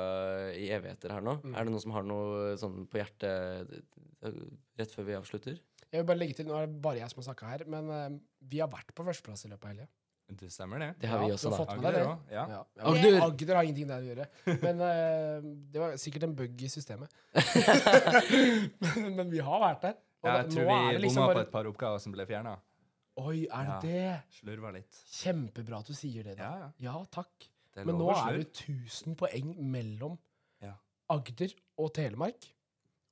i 0.58 0.70
evigheter 0.74 1.12
her 1.14 1.22
nå. 1.24 1.38
Mm. 1.44 1.54
Er 1.56 1.64
det 1.68 1.72
noen 1.74 1.84
som 1.84 1.94
har 1.96 2.04
noe 2.08 2.56
sånn 2.60 2.88
på 2.90 3.00
hjertet 3.00 3.76
eh, 4.24 4.40
rett 4.80 4.96
før 4.96 5.08
vi 5.08 5.16
avslutter? 5.20 5.60
Jeg 5.92 6.02
vil 6.02 6.08
bare 6.10 6.20
legge 6.20 6.36
til, 6.40 6.48
Nå 6.50 6.56
er 6.58 6.66
det 6.68 6.82
bare 6.84 7.00
jeg 7.00 7.12
som 7.12 7.22
har 7.22 7.28
snakka 7.30 7.52
her, 7.54 7.64
men 7.72 7.92
eh, 7.94 8.18
vi 8.52 8.60
har 8.64 8.72
vært 8.72 8.92
på 8.98 9.06
førsteplass 9.08 9.46
i 9.48 9.52
løpet 9.54 9.68
av 9.68 9.74
helga. 9.76 9.88
Det 10.28 10.50
stemmer, 10.52 10.80
det. 10.84 10.88
Det 11.00 11.08
har 11.08 11.22
vi 11.24 11.32
også, 11.32 11.50
du 11.50 11.56
har 11.56 11.66
da. 11.66 11.74
Agder 11.78 11.92
det. 11.96 12.34
Ja. 12.36 12.42
Ja. 12.52 12.64
Agder! 12.90 13.22
Agder 13.24 13.56
har 13.56 13.64
ingenting 13.64 13.88
der 13.88 14.02
å 14.04 14.08
gjøre. 14.10 14.26
Men 14.64 14.82
uh, 14.84 15.46
det 15.72 15.80
var 15.80 15.94
sikkert 16.02 16.26
en 16.28 16.34
bug 16.36 16.64
i 16.68 16.70
systemet. 16.70 17.14
men, 18.84 19.16
men 19.16 19.32
vi 19.32 19.40
har 19.44 19.62
vært 19.64 19.86
der. 19.88 19.96
Og 20.24 20.28
Jeg 20.30 20.44
da- 20.44 20.52
tror 20.56 20.68
nå 20.68 20.78
vi 20.92 20.98
liksom 21.06 21.22
bomma 21.22 21.28
bare- 21.32 21.38
på 21.40 21.48
et 21.48 21.52
par 21.54 21.70
oppgaver 21.72 22.00
som 22.04 22.12
ble 22.16 22.26
fjerna. 22.28 22.58
Oi, 23.18 23.48
er 23.50 23.64
det 23.64 23.74
Ja. 23.74 23.80
det? 23.82 24.24
Slurva 24.42 24.72
litt. 24.76 25.00
Kjempebra 25.16 25.80
at 25.80 25.88
du 25.90 25.94
sier 25.98 26.24
det, 26.28 26.36
da. 26.38 26.44
Ja, 26.44 26.58
ja. 26.58 26.70
Ja, 26.92 27.06
takk. 27.10 27.48
Men 27.78 27.96
nå 27.98 28.10
er 28.12 28.38
det 28.42 28.52
1000 28.54 29.16
poeng 29.18 29.56
mellom 29.72 30.18
Ja. 30.62 30.74
Agder 31.10 31.54
og 31.78 31.94
Telemark. 31.94 32.46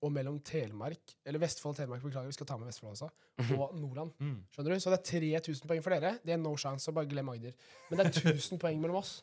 Og 0.05 0.11
mellom 0.13 0.35
Telemark, 0.45 1.15
eller 1.25 1.41
Vestfold 1.41 1.77
Telemark, 1.79 2.03
beklager, 2.03 2.29
vi 2.29 2.37
skal 2.37 2.49
ta 2.49 2.57
med 2.61 2.69
Vestfold 2.69 2.91
også, 2.93 3.07
og 3.55 3.77
Nordland. 3.79 4.11
Mm. 4.21 4.35
Skjønner 4.53 4.75
du? 4.75 4.83
Så 4.83 4.91
det 4.93 4.99
er 4.99 5.39
3000 5.39 5.71
poeng 5.71 5.81
for 5.81 5.95
dere. 5.95 6.19
Det 6.21 6.35
er 6.35 6.41
no 6.41 6.51
chance, 6.61 6.85
så 6.85 6.93
bare 6.93 7.09
glem 7.09 7.31
Agder. 7.33 7.55
Men 7.89 8.01
det 8.01 8.05
er 8.05 8.35
1000 8.35 8.59
poeng 8.63 8.77
mellom 8.83 8.99
oss. 9.01 9.15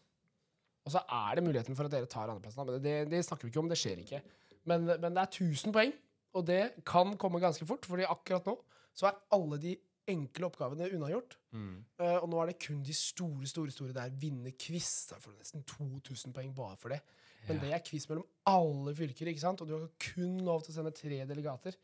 Og 0.83 0.97
så 0.97 1.05
er 1.07 1.39
det 1.39 1.45
muligheten 1.47 1.79
for 1.79 1.87
at 1.87 1.95
dere 1.95 2.11
tar 2.11 2.27
andreplassen. 2.33 2.67
Men 2.67 2.83
det, 2.83 2.97
det 3.13 3.23
snakker 3.29 3.47
vi 3.47 3.53
ikke 3.53 3.63
om, 3.63 3.71
det 3.71 3.79
skjer 3.79 4.03
ikke. 4.03 4.23
Men, 4.67 4.91
men 4.91 5.15
det 5.15 5.23
er 5.23 5.31
1000 5.31 5.75
poeng, 5.75 5.95
og 6.35 6.47
det 6.49 6.63
kan 6.89 7.15
komme 7.21 7.41
ganske 7.43 7.67
fort, 7.69 7.87
fordi 7.87 8.09
akkurat 8.09 8.47
nå 8.49 8.57
så 8.97 9.09
er 9.09 9.21
alle 9.33 9.57
de 9.61 9.77
enkle 10.11 10.49
oppgavene 10.49 10.91
unnagjort. 10.93 11.37
Mm. 11.55 11.77
Uh, 12.01 12.17
og 12.25 12.29
nå 12.33 12.41
er 12.43 12.51
det 12.51 12.59
kun 12.67 12.83
de 12.85 12.95
store, 12.97 13.47
store, 13.49 13.71
store 13.71 13.95
der. 13.97 14.15
Vinne 14.21 14.53
quiz. 14.59 14.91
Da 15.11 15.21
får 15.23 15.33
du 15.33 15.39
nesten 15.39 15.65
2000 15.69 16.35
poeng 16.35 16.51
bare 16.57 16.77
for 16.81 16.93
det. 16.93 17.01
Men 17.49 17.59
det 17.63 17.73
er 17.75 17.83
quiz 17.85 18.07
mellom 18.11 18.25
alle 18.47 18.95
fylker, 18.95 19.27
ikke 19.33 19.41
sant? 19.43 19.61
Og 19.65 19.69
du 19.69 19.75
har 19.79 19.89
kun 20.13 20.39
lov 20.47 20.63
til 20.63 20.73
å 20.73 20.77
sende 20.81 20.93
tre 20.95 21.25
delegater. 21.27 21.75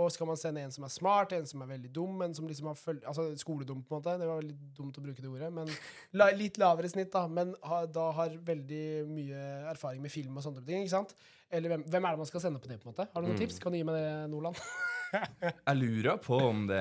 Og 0.00 0.08
skal 0.14 0.28
man 0.30 0.38
sende 0.38 0.62
en 0.64 0.70
som 0.72 0.84
er 0.86 0.92
smart, 0.94 1.32
en 1.36 1.44
som 1.50 1.60
er 1.64 1.66
veldig 1.74 1.90
dum, 1.92 2.20
en 2.24 2.32
som 2.32 2.46
liksom 2.48 2.68
har 2.70 2.76
føl 2.78 3.00
Altså 3.10 3.24
skoledum, 3.36 3.82
på 3.84 3.92
en 3.96 3.98
måte. 4.00 4.14
Det 4.22 4.28
var 4.30 4.38
veldig 4.40 4.54
dumt 4.78 4.96
å 4.96 5.02
bruke 5.04 5.20
det 5.20 5.28
ordet. 5.28 5.50
Men 5.52 5.68
la, 6.16 6.30
litt 6.32 6.56
lavere 6.62 6.88
snitt, 6.88 7.10
da. 7.12 7.26
Men 7.28 7.50
ha, 7.66 7.82
da 7.90 8.06
har 8.16 8.36
veldig 8.46 8.84
mye 9.10 9.42
erfaring 9.74 10.00
med 10.00 10.14
film 10.14 10.38
og 10.38 10.46
sånne 10.46 10.62
ting. 10.64 10.86
ikke 10.86 10.94
sant? 10.94 11.12
Eller 11.50 11.74
hvem, 11.74 11.82
hvem 11.90 12.06
er 12.06 12.14
det 12.16 12.22
man 12.22 12.30
skal 12.30 12.40
sende 12.46 12.62
på 12.62 12.70
det, 12.70 12.78
på 12.80 12.88
en 12.88 12.94
måte? 12.94 13.08
Har 13.12 13.20
du 13.20 13.28
noen 13.28 13.36
Mm. 13.36 13.42
tips? 13.42 13.58
Kan 13.58 13.72
du 13.74 13.78
gi 13.80 13.84
meg 13.84 13.98
det, 13.98 14.30
Nordland? 14.30 14.56
Jeg 15.66 15.76
lurer 15.76 16.16
på 16.22 16.38
om 16.38 16.66
det, 16.70 16.80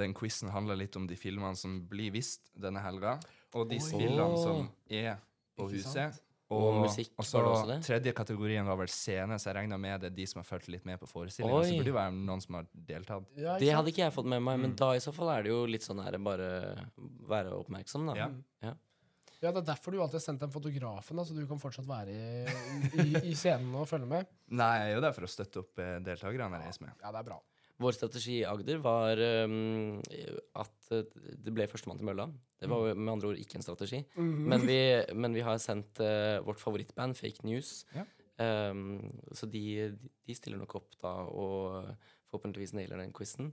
den 0.00 0.14
quizen 0.16 0.48
handler 0.50 0.80
litt 0.80 0.96
om 0.96 1.06
de 1.06 1.14
filmene 1.20 1.54
som 1.54 1.82
blir 1.86 2.10
vist 2.16 2.48
denne 2.56 2.80
helga, 2.80 3.18
og 3.54 3.68
de 3.68 3.76
Oi. 3.76 3.84
spillene 3.84 4.38
som 4.40 4.70
er 4.88 5.18
på 5.54 5.68
huset. 5.70 6.16
Sant? 6.48 6.64
Og 6.64 6.80
musikk, 6.86 7.10
og 7.18 7.24
så 7.28 7.38
var 7.38 7.44
det 7.44 7.52
også 7.52 7.68
det? 7.68 7.78
Tredje 7.86 8.12
kategorien 8.16 8.64
var 8.66 8.76
vel 8.80 8.88
scene, 8.88 9.36
så 9.38 9.50
jeg 9.50 9.56
regna 9.60 9.76
med 9.78 10.00
det 10.00 10.10
er 10.12 10.16
de 10.16 10.26
som 10.26 10.40
har 10.40 10.46
fulgt 10.48 10.68
litt 10.72 10.84
med 10.88 10.98
på 10.98 11.06
forestillinga. 11.10 11.62
Så 11.68 11.76
burde 11.76 11.84
det 11.90 11.94
være 11.98 12.12
noen 12.16 12.40
som 12.44 12.54
har 12.58 12.66
deltatt. 12.72 13.26
Ja, 13.36 13.58
Det 13.60 13.68
hadde 13.76 13.92
ikke 13.92 14.04
jeg 14.06 14.12
fått 14.16 14.26
med 14.26 14.40
meg, 14.42 14.58
men 14.58 14.70
Mm. 14.72 14.76
da 14.76 14.92
i 14.96 14.98
så 15.04 15.12
fall 15.12 15.28
er 15.36 15.42
det 15.42 15.50
jo 15.52 15.66
litt 15.66 15.82
sånn 15.84 16.02
her 16.02 16.16
bare 16.18 16.88
være 17.28 17.52
oppmerksom, 17.52 18.06
da. 18.08 18.14
Ja. 18.16 18.74
Ja, 19.40 19.52
Det 19.52 19.56
er 19.62 19.66
derfor 19.74 19.92
du 19.92 20.00
alltid 20.02 20.18
har 20.18 20.24
sendt 20.24 20.40
den 20.40 20.50
fotografen, 20.50 21.14
da, 21.16 21.22
så 21.22 21.32
du 21.36 21.46
kan 21.46 21.60
fortsatt 21.60 21.86
være 21.86 22.10
i, 22.10 22.46
i, 22.98 23.30
i 23.30 23.34
scenen 23.38 23.72
og 23.78 23.86
følge 23.86 24.06
med. 24.08 24.26
Nei, 24.50 24.78
jeg 24.80 24.90
er 24.90 24.94
jo 24.96 25.00
der 25.04 25.12
for 25.12 25.22
å 25.22 25.30
støtte 25.30 25.60
opp 25.62 25.78
eh, 25.78 26.00
deltakerne 26.02 26.58
jeg 26.58 26.64
reiser 26.66 26.82
med. 26.88 26.96
Ja, 27.04 27.12
det 27.12 27.20
er 27.20 27.28
bra. 27.28 27.38
Vår 27.78 27.94
strategi 27.94 28.40
i 28.40 28.46
Agder 28.48 28.80
var 28.82 29.20
um, 29.46 29.98
at 30.58 30.88
eh, 30.94 31.04
det 31.38 31.52
ble 31.54 31.66
førstemann 31.70 32.00
til 32.00 32.08
mølla. 32.08 32.26
Det 32.58 32.66
var 32.70 32.90
med 32.98 33.12
andre 33.12 33.30
ord 33.30 33.38
ikke 33.38 33.60
en 33.60 33.66
strategi. 33.66 34.00
Mhm. 34.18 34.48
Men 34.50 34.66
vi, 34.66 34.78
men 35.14 35.36
vi 35.36 35.44
har 35.46 35.60
sendt 35.62 36.00
uh, 36.02 36.40
vårt 36.46 36.58
favorittband, 36.62 37.14
Fake 37.18 37.46
News. 37.46 37.84
Ja. 37.94 38.02
Um, 38.38 38.98
så 39.34 39.46
de, 39.50 39.62
de 40.26 40.34
stiller 40.34 40.58
nok 40.60 40.74
opp 40.78 40.98
da 41.02 41.10
og 41.26 41.88
forhåpentligvis 42.30 42.74
nailer 42.78 43.00
den 43.02 43.14
quizen. 43.14 43.52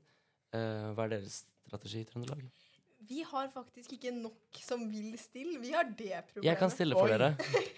Uh, 0.53 0.91
hva 0.97 1.05
er 1.05 1.15
deres 1.17 1.43
strategi 1.67 2.01
i 2.01 2.09
Trøndelag? 2.09 2.41
Vi 3.05 3.21
har 3.29 3.49
faktisk 3.53 3.93
ikke 3.97 4.09
nok 4.15 4.57
som 4.65 4.88
vil 4.89 5.13
stille. 5.21 5.59
Vi 5.61 5.73
har 5.75 5.85
det 5.85 6.23
problemet. 6.31 6.49
Jeg 6.49 6.57
kan 6.61 6.73
stille 6.73 6.97
for 6.97 7.05
Oi. 7.09 7.13
dere. 7.17 7.35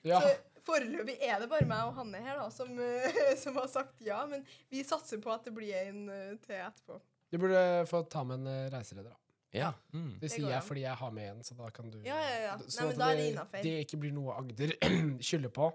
Ja. 0.00 0.16
Så 0.24 0.28
foreløpig 0.66 1.16
er 1.24 1.40
det 1.42 1.48
bare 1.50 1.66
meg 1.68 1.88
og 1.88 1.96
Hanne 2.00 2.20
her 2.24 2.38
da, 2.40 2.48
som, 2.54 2.70
eh, 2.80 3.34
som 3.42 3.56
har 3.60 3.68
sagt 3.72 4.04
ja. 4.04 4.20
Men 4.30 4.44
vi 4.72 4.84
satser 4.86 5.22
på 5.22 5.32
at 5.34 5.48
det 5.48 5.54
blir 5.56 5.74
en 5.86 6.06
eh, 6.12 6.36
til 6.44 6.60
etterpå. 6.60 7.00
Du 7.30 7.38
burde 7.38 7.64
få 7.86 8.02
ta 8.10 8.24
med 8.26 8.42
en 8.42 8.50
eh, 8.50 8.70
reiseleder, 8.74 9.12
da. 9.12 9.16
Ja. 9.54 9.72
Mm. 9.92 10.12
Det 10.14 10.28
Det 10.28 10.32
sier 10.36 10.46
går 10.46 10.52
jeg 10.54 10.66
fordi 10.68 10.82
jeg 10.84 10.98
har 11.00 11.14
med 11.14 11.30
en, 11.32 11.44
så 11.46 11.56
da 11.58 11.70
kan 11.74 11.90
du 11.90 11.98
Ja, 12.06 12.18
ja, 12.22 12.36
ja. 12.44 12.56
Så 12.66 12.84
Nei, 12.84 12.86
men 12.86 12.92
at 12.92 13.00
da 13.00 13.08
er 13.10 13.16
det 13.18 13.28
innenfor. 13.32 13.64
det 13.66 13.76
ikke 13.86 13.98
blir 14.04 14.12
noe 14.14 14.36
Agder 14.38 14.74
skylder 15.28 15.54
på. 15.54 15.72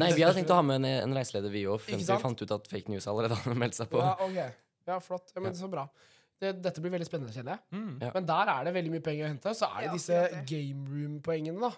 Nei, 0.00 0.10
vi 0.12 0.24
hadde 0.24 0.36
tenkt 0.36 0.52
å 0.52 0.58
ha 0.60 0.64
med 0.68 0.80
en, 0.82 0.88
en 1.08 1.16
reiseleder, 1.16 1.52
vi 1.52 1.66
òg, 1.68 1.80
vi 1.88 2.04
fant 2.20 2.42
ut 2.44 2.56
at 2.56 2.66
Fake 2.68 2.92
News 2.92 3.08
allerede 3.08 3.38
hadde 3.40 3.56
meldt 3.56 3.76
seg 3.78 3.88
på. 3.92 4.00
Ja, 4.04 4.16
okay. 4.20 4.56
Ja, 4.88 4.98
flott. 5.00 5.32
Ja, 5.34 5.44
men 5.44 5.54
Så 5.56 5.68
bra. 5.72 5.86
Det, 6.42 6.56
dette 6.58 6.82
blir 6.82 6.90
veldig 6.90 7.06
spennende, 7.06 7.32
kjenner 7.32 7.54
jeg. 7.54 7.78
Mm. 7.78 7.90
Ja. 8.02 8.10
Men 8.16 8.26
der 8.26 8.50
er 8.50 8.64
det 8.66 8.72
veldig 8.74 8.92
mye 8.96 9.04
penger 9.04 9.28
å 9.28 9.30
hente. 9.30 9.52
Så 9.54 9.68
er 9.68 9.76
det 9.78 9.86
Ja, 9.86 9.92
disse 9.94 10.44
game 10.50 10.88
room-poengene, 10.90 11.60
da. 11.62 11.70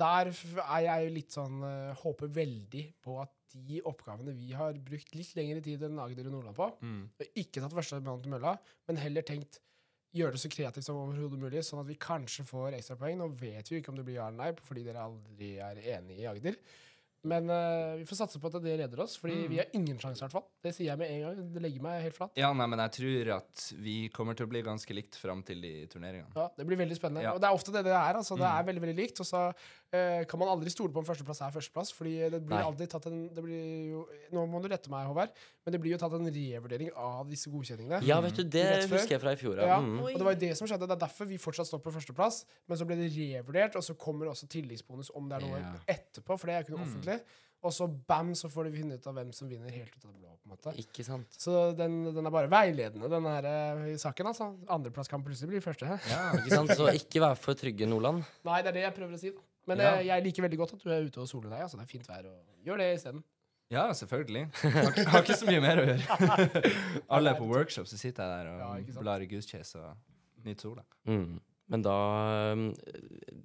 Der 0.00 0.30
er 0.32 0.80
jeg 0.82 1.06
jo 1.08 1.14
litt 1.14 1.34
sånn 1.36 1.60
eh, 1.62 1.94
Håper 2.02 2.30
veldig 2.34 2.84
på 3.04 3.20
at 3.22 3.30
de 3.54 3.78
oppgavene 3.86 4.32
vi 4.34 4.50
har 4.58 4.74
brukt 4.82 5.12
litt 5.14 5.34
lengre 5.38 5.60
tid 5.62 5.84
enn 5.86 6.00
Agder 6.02 6.26
og 6.26 6.32
Nordland 6.34 6.56
på, 6.58 6.66
Mm. 6.82 7.04
ikke 7.38 7.60
tatt 7.62 7.76
førstemann 7.76 8.22
til 8.24 8.32
mølla, 8.32 8.56
men 8.88 8.96
heller 8.98 9.22
tenkt 9.22 9.60
gjøre 10.14 10.32
det 10.34 10.40
så 10.42 10.50
kreativt 10.50 10.84
som 10.86 10.96
overhodet 10.98 11.38
mulig, 11.38 11.62
sånn 11.62 11.80
at 11.82 11.86
vi 11.86 11.94
kanskje 11.94 12.42
får 12.46 12.74
ekstrapoeng. 12.78 13.16
Nå 13.18 13.28
vet 13.38 13.66
vi 13.70 13.76
jo 13.76 13.80
ikke 13.82 13.90
om 13.94 13.96
det 13.98 14.04
blir 14.06 14.18
ja 14.18 14.26
eller 14.28 14.38
nei, 14.42 14.50
fordi 14.66 14.82
dere 14.86 15.06
aldri 15.06 15.52
er 15.62 15.80
enige 15.98 16.18
i 16.22 16.26
Agder. 16.30 16.58
Men 17.24 17.48
uh, 17.48 17.96
vi 17.96 18.04
får 18.04 18.18
satse 18.20 18.38
på 18.40 18.50
at 18.50 18.58
det 18.62 18.74
redder 18.82 19.00
oss, 19.00 19.16
fordi 19.16 19.34
Mm. 19.44 19.48
vi 19.48 19.56
har 19.56 19.66
ingen 19.72 19.96
sjanse, 19.98 20.20
i 20.20 20.24
hvert 20.26 20.32
fall. 20.36 20.44
Det 20.62 20.74
sier 20.76 20.90
jeg 20.92 20.98
med 21.00 21.10
en 21.10 21.20
gang. 21.24 21.38
Det 21.54 21.62
legger 21.64 21.82
meg 21.82 22.02
helt 22.04 22.14
flat. 22.18 22.32
Ja, 22.36 22.50
nei, 22.52 22.66
men 22.68 22.78
jeg 22.84 22.92
tror 22.98 23.30
at 23.38 23.62
vi 23.80 24.08
kommer 24.12 24.36
til 24.36 24.44
å 24.46 24.50
bli 24.52 24.60
ganske 24.62 24.92
likt 24.94 25.16
fram 25.16 25.42
til 25.42 25.60
de 25.64 25.86
turneringene. 25.88 26.34
Ja, 26.36 26.50
Det 26.56 26.66
blir 26.68 26.76
veldig 26.76 26.96
spennende. 26.98 27.22
Ja. 27.24 27.32
Og 27.32 27.40
det 27.40 27.48
er 27.48 27.54
ofte 27.56 27.72
det 27.72 27.84
det 27.84 27.92
er. 27.96 28.14
altså. 28.20 28.36
Det 28.36 28.44
Mm. 28.44 28.58
er 28.60 28.64
veldig 28.68 28.82
veldig 28.84 28.96
likt. 29.00 29.20
Og 29.20 29.26
så 29.26 29.40
uh, 29.54 30.24
kan 30.28 30.38
man 30.38 30.48
aldri 30.48 30.68
stole 30.70 30.92
på 30.92 30.98
om 30.98 31.04
førsteplass 31.04 31.40
er 31.40 31.50
førsteplass. 31.56 31.92
fordi 31.94 32.14
det 32.30 32.42
blir 32.44 32.58
Nei. 32.58 32.62
alltid 32.64 32.88
tatt 32.90 33.06
en 33.06 33.28
det 33.34 33.42
blir 33.42 33.90
jo, 33.90 34.08
Nå 34.32 34.46
må 34.50 34.60
du 34.62 34.68
rette 34.68 34.90
meg, 34.90 35.06
Håvard, 35.06 35.30
men 35.64 35.72
det 35.72 35.80
blir 35.80 35.92
jo 35.92 35.98
tatt 35.98 36.12
en 36.12 36.26
revurdering 36.28 36.90
av 36.96 37.28
disse 37.30 37.48
godkjenningene. 37.50 38.02
Ja, 38.04 38.20
vet 38.20 38.34
du, 38.36 38.42
det 38.44 38.84
husker 38.90 39.16
jeg 39.16 39.20
fra 39.20 39.32
i 39.32 39.36
fjor. 39.36 39.56
Ja. 39.56 39.66
Ja. 39.66 39.80
Mm. 39.80 40.00
Og 40.00 40.12
det 40.18 40.24
var 40.24 40.34
jo 40.34 40.40
det 40.40 40.56
som 40.58 40.66
skjedde. 40.68 40.86
Det 40.88 40.96
er 41.00 41.06
derfor 41.06 41.26
vi 41.26 41.38
fortsatt 41.38 41.66
står 41.66 41.80
på 41.80 41.92
førsteplass. 41.94 42.44
Men 42.68 42.76
så 42.78 42.84
ble 42.86 42.96
det 42.96 43.10
revurdert, 43.16 43.76
og 43.76 43.82
så 43.82 43.94
kommer 43.96 44.26
også 44.28 44.46
tilleggsbonus 44.48 45.10
om 45.14 45.28
det 45.28 45.38
er 45.40 45.46
noe 45.46 45.58
yeah. 45.58 45.78
etterpå. 45.88 46.36
For 46.38 46.46
det 46.46 46.54
er 46.54 46.62
jo 46.62 46.66
ikke 46.68 46.76
noe 46.78 46.84
Mm. 46.84 47.13
Offentlig. 47.14 47.40
Og 47.64 47.72
så 47.72 47.86
bam, 47.88 48.34
så 48.36 48.50
får 48.52 48.66
de 48.68 48.72
finne 48.76 48.94
ut 48.98 49.06
av 49.08 49.14
hvem 49.16 49.30
som 49.32 49.48
vinner 49.48 49.70
helt 49.72 49.88
ut 49.96 50.04
av 50.04 50.10
det 50.12 50.18
blå. 50.20 50.34
på 50.36 50.44
en 50.44 50.52
måte. 50.52 50.72
Ikke 50.82 51.04
sant. 51.06 51.26
Så 51.40 51.72
den, 51.78 51.94
den 52.12 52.26
er 52.28 52.30
bare 52.34 52.50
veiledende, 52.52 53.08
den 53.08 53.24
her 53.24 53.46
eh, 53.48 53.96
saken. 53.96 54.26
altså. 54.28 54.50
Andreplass 54.68 55.08
kan 55.08 55.24
plutselig 55.24 55.48
bli 55.54 55.60
første. 55.64 55.86
Ja, 56.12 56.26
Ikke 56.36 56.50
sant? 56.58 56.74
Så 56.76 56.90
ikke 56.92 57.22
vær 57.24 57.38
for 57.40 57.56
trygge, 57.56 57.88
Nordland. 57.88 58.20
Nei, 58.44 58.58
det 58.60 58.68
er 58.68 58.76
det 58.76 58.82
jeg 58.84 58.94
prøver 58.98 59.16
å 59.16 59.20
si. 59.22 59.30
da. 59.32 59.40
Men 59.66 59.80
Ja. 59.80 59.94
eh, 59.96 60.04
jeg 60.10 60.24
liker 60.26 60.42
veldig 60.44 60.58
godt 60.60 60.74
at 60.76 60.84
du 60.84 60.90
er 60.92 61.06
ute 61.08 61.22
og 61.24 61.28
soler 61.30 61.48
deg. 61.54 61.62
altså 61.64 61.78
Det 61.80 61.86
er 61.86 61.92
fint 61.94 62.06
vær. 62.12 62.26
og 62.28 62.68
Gjør 62.68 62.76
det 62.84 62.90
isteden. 62.98 63.24
ja 63.72 63.86
selvfølgelig. 63.96 64.44
Har, 64.60 64.90
ikke- 64.92 65.08
har 65.08 65.22
ikke 65.24 65.38
så 65.40 65.46
mye 65.48 65.60
mer 65.64 65.76
å 65.80 65.86
gjøre. 65.88 66.74
Alle 67.16 67.30
er 67.32 67.38
på 67.40 67.48
workshop, 67.48 67.86
så 67.88 67.96
sitter 67.96 68.22
jeg 68.28 68.44
der 68.44 68.58
Ja, 68.58 68.68
og 68.74 68.80
ikke 68.84 68.92
sant? 68.92 69.02
blar 69.08 69.24
i 69.24 69.26
Goose 69.26 69.48
Chase 69.48 69.80
og 69.80 69.96
nyter 70.44 70.60
sola. 70.68 70.84
Mm. 71.08 71.40
Men 71.74 71.82
da 71.82 71.94
um, 72.54 72.68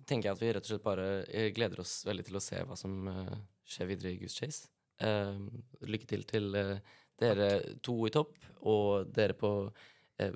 tenker 0.06 0.30
jeg 0.30 0.36
at 0.38 0.42
vi 0.44 0.54
rett 0.54 0.68
og 0.68 0.70
slett 0.76 0.86
bare 0.86 1.06
eh, 1.34 1.50
gleder 1.56 1.82
oss 1.82 2.04
veldig 2.06 2.28
til 2.30 2.38
å 2.38 2.44
se 2.44 2.62
hva 2.70 2.78
som 2.78 3.08
eh, 3.10 3.36
skjer 3.65 3.89
videre 3.89 4.13
i 4.13 4.20
Goose 4.22 4.38
Chase. 4.44 4.70
Lykke 5.89 6.10
til 6.12 6.26
til 6.30 6.54
eh, 6.60 6.76
dere 7.20 7.52
to 7.86 7.96
i 8.08 8.12
topp, 8.13 8.36
og 8.70 9.10
dere 9.15 9.34
på 9.39 9.50
eh, 10.22 10.36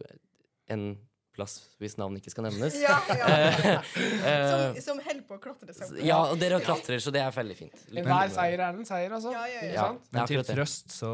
en 0.74 0.94
plass 1.34 1.56
hvis 1.82 1.96
navn 1.98 2.18
ikke 2.20 2.32
skal 2.34 2.46
nevnes. 2.48 2.76
Ja, 2.86 2.98
ja. 3.10 3.82
Eh, 4.24 4.48
Som, 4.48 4.78
som 4.86 5.00
holder 5.04 5.24
på 5.28 5.36
å 5.38 5.42
klatre 5.44 5.74
seg 5.76 5.90
opp. 5.92 6.02
ja, 6.06 6.20
og 6.32 6.40
dere 6.42 6.62
klatrer, 6.64 7.02
så 7.04 7.12
det 7.14 7.22
er 7.24 7.34
veldig 7.36 7.58
fint. 7.60 7.86
Enhver 7.92 8.32
seier 8.34 8.62
er 8.62 8.70
en 8.78 8.88
seier, 8.88 9.12
altså. 9.18 9.34
Ja, 9.36 9.44
ja, 9.52 9.62
ja. 9.66 9.74
Ja, 9.74 9.86
sant? 9.90 10.08
det 10.10 10.18
Men 10.18 10.32
til 10.32 10.44
trøst 10.54 10.96
så 10.96 11.12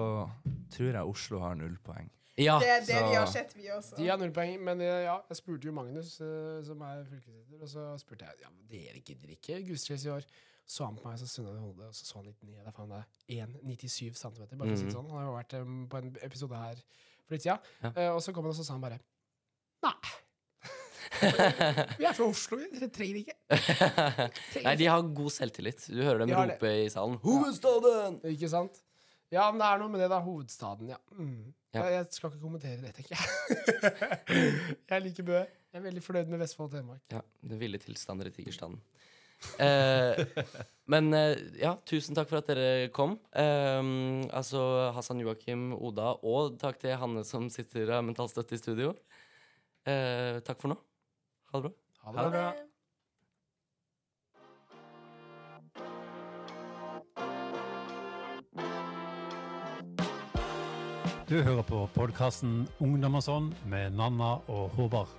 tror 0.76 0.92
jeg 0.94 1.13
Oslo 1.15 1.42
har 1.44 1.58
null 1.60 1.76
poeng. 1.84 2.10
Ja, 2.39 2.58
Det 2.60 2.69
er 2.69 2.80
det 2.80 2.88
Så- 2.95 3.08
vi 3.10 3.15
har 3.19 3.25
sett, 3.28 3.54
vi 3.58 3.67
også. 3.75 3.95
De 3.97 4.08
har 4.08 4.17
null 4.17 4.32
poeng, 4.32 4.60
men 4.63 4.82
eh, 4.82 5.04
ja, 5.06 5.17
jeg 5.30 5.38
spurte 5.38 5.65
jo 5.67 5.73
Magnus, 5.75 6.13
eh, 6.21 6.62
som 6.63 6.82
er 6.88 7.04
fylkesleder, 7.10 7.62
og 7.62 7.67
så 7.67 7.88
spurte 7.99 8.25
jeg 8.30 8.39
ja, 8.45 8.49
men 8.54 8.67
dere 8.71 9.02
gidder 9.04 9.34
ikke 9.36 9.60
gudstjeneste 9.67 10.08
i 10.08 10.13
år. 10.17 10.23
Så 10.69 10.86
han 10.86 10.95
på 10.95 11.04
meg, 11.10 11.17
så 11.17 11.25
snudde 11.28 11.56
han 11.56 11.63
hodet, 11.65 11.88
og 11.88 11.93
så 11.97 12.06
så 12.06 12.15
han 12.19 12.25
litt 12.30 12.43
ned. 12.45 12.60
Da 12.63 12.71
faen 12.71 12.89
det 12.93 12.99
er 13.02 13.47
1,97 13.47 14.15
cm. 14.15 14.36
Bare 14.38 14.67
for 14.69 14.75
å 14.75 14.78
si 14.78 14.84
det 14.86 14.93
Mhm. 14.93 14.95
sånn. 14.95 15.10
Han 15.10 15.17
har 15.17 15.25
jo 15.25 15.38
vært 15.38 15.54
um, 15.62 15.88
på 15.89 15.97
en 15.97 16.15
episode 16.21 16.54
her 16.56 16.75
for 17.25 17.34
litt 17.36 17.41
siden. 17.41 17.60
Ja. 17.84 17.89
Uh, 17.89 18.15
og 18.15 18.21
så 18.21 18.34
kom 18.34 18.43
han 18.45 18.52
og 18.54 18.56
så 18.60 18.63
sa 18.65 18.73
han 18.73 18.82
bare 18.82 18.99
Nei. 19.82 19.93
Vi 21.99 22.06
er 22.06 22.13
fra 22.13 22.25
Oslo, 22.30 22.58
vi. 22.60 22.67
Dere 22.80 22.89
trenger 22.93 23.17
ikke. 23.23 23.36
Nei, 24.63 24.75
de 24.80 24.86
har 24.86 25.02
god 25.02 25.32
selvtillit. 25.34 25.88
Du 25.89 26.04
hører 26.04 26.19
dem 26.19 26.30
De 26.30 26.36
rope 26.38 26.69
i 26.86 26.89
salen. 26.93 27.17
Hovedstaden! 27.23 28.19
Ikke 28.30 28.49
sant? 28.52 28.78
Ja, 29.34 29.49
men 29.52 29.60
det 29.62 29.67
er 29.67 29.82
noe 29.82 29.89
med 29.89 30.02
det, 30.04 30.10
da. 30.13 30.19
Hovedstaden, 30.21 30.89
ja. 30.93 30.97
Mm. 31.17 31.49
Ja. 31.75 31.84
Jeg, 31.84 31.93
jeg 31.93 32.05
skal 32.15 32.32
ikke 32.32 32.41
kommentere 32.41 32.79
det, 32.82 32.93
tenker 32.97 33.13
jeg. 33.15 33.25
jeg 34.89 35.03
liker 35.05 35.27
Bø. 35.27 35.41
Jeg 35.69 35.77
er 35.77 35.84
veldig 35.86 36.01
fornøyd 36.01 36.32
med 36.32 36.41
Vestfold 36.41 36.71
og 36.71 36.73
Telemark. 36.73 37.03
Ja, 37.13 37.21
det 37.45 37.60
ville 37.62 37.77
tilstander 37.82 38.29
i 38.29 38.34
tigerstanden. 38.34 38.82
Eh, 39.62 40.23
men 40.91 41.13
eh, 41.13 41.36
ja, 41.62 41.75
tusen 41.88 42.17
takk 42.17 42.32
for 42.32 42.41
at 42.41 42.49
dere 42.49 42.89
kom. 42.95 43.19
Eh, 43.38 43.91
altså 44.34 44.63
Hassan 44.97 45.21
Joakim, 45.21 45.69
Oda, 45.77 46.15
og 46.25 46.58
takk 46.62 46.82
til 46.82 46.97
Hanne 46.97 47.21
som 47.27 47.51
sitter 47.53 47.93
av 47.99 48.08
mental 48.08 48.32
støtte 48.34 48.58
i 48.58 48.62
studio. 48.62 48.95
Eh, 49.86 50.41
takk 50.45 50.58
for 50.62 50.73
nå. 50.73 50.79
Ha 51.53 51.62
det 51.62 51.69
bra. 51.69 51.77
Ha 52.01 52.17
Ha 52.17 52.25
det 52.25 52.34
bra. 52.34 52.49
Du 61.30 61.44
hører 61.44 61.62
på 61.62 61.84
podkasten 61.94 62.63
Ungdom 62.82 63.20
og 63.20 63.22
sånn 63.22 63.50
med 63.70 63.94
Nanna 63.94 64.32
og 64.50 64.72
Håvard. 64.74 65.12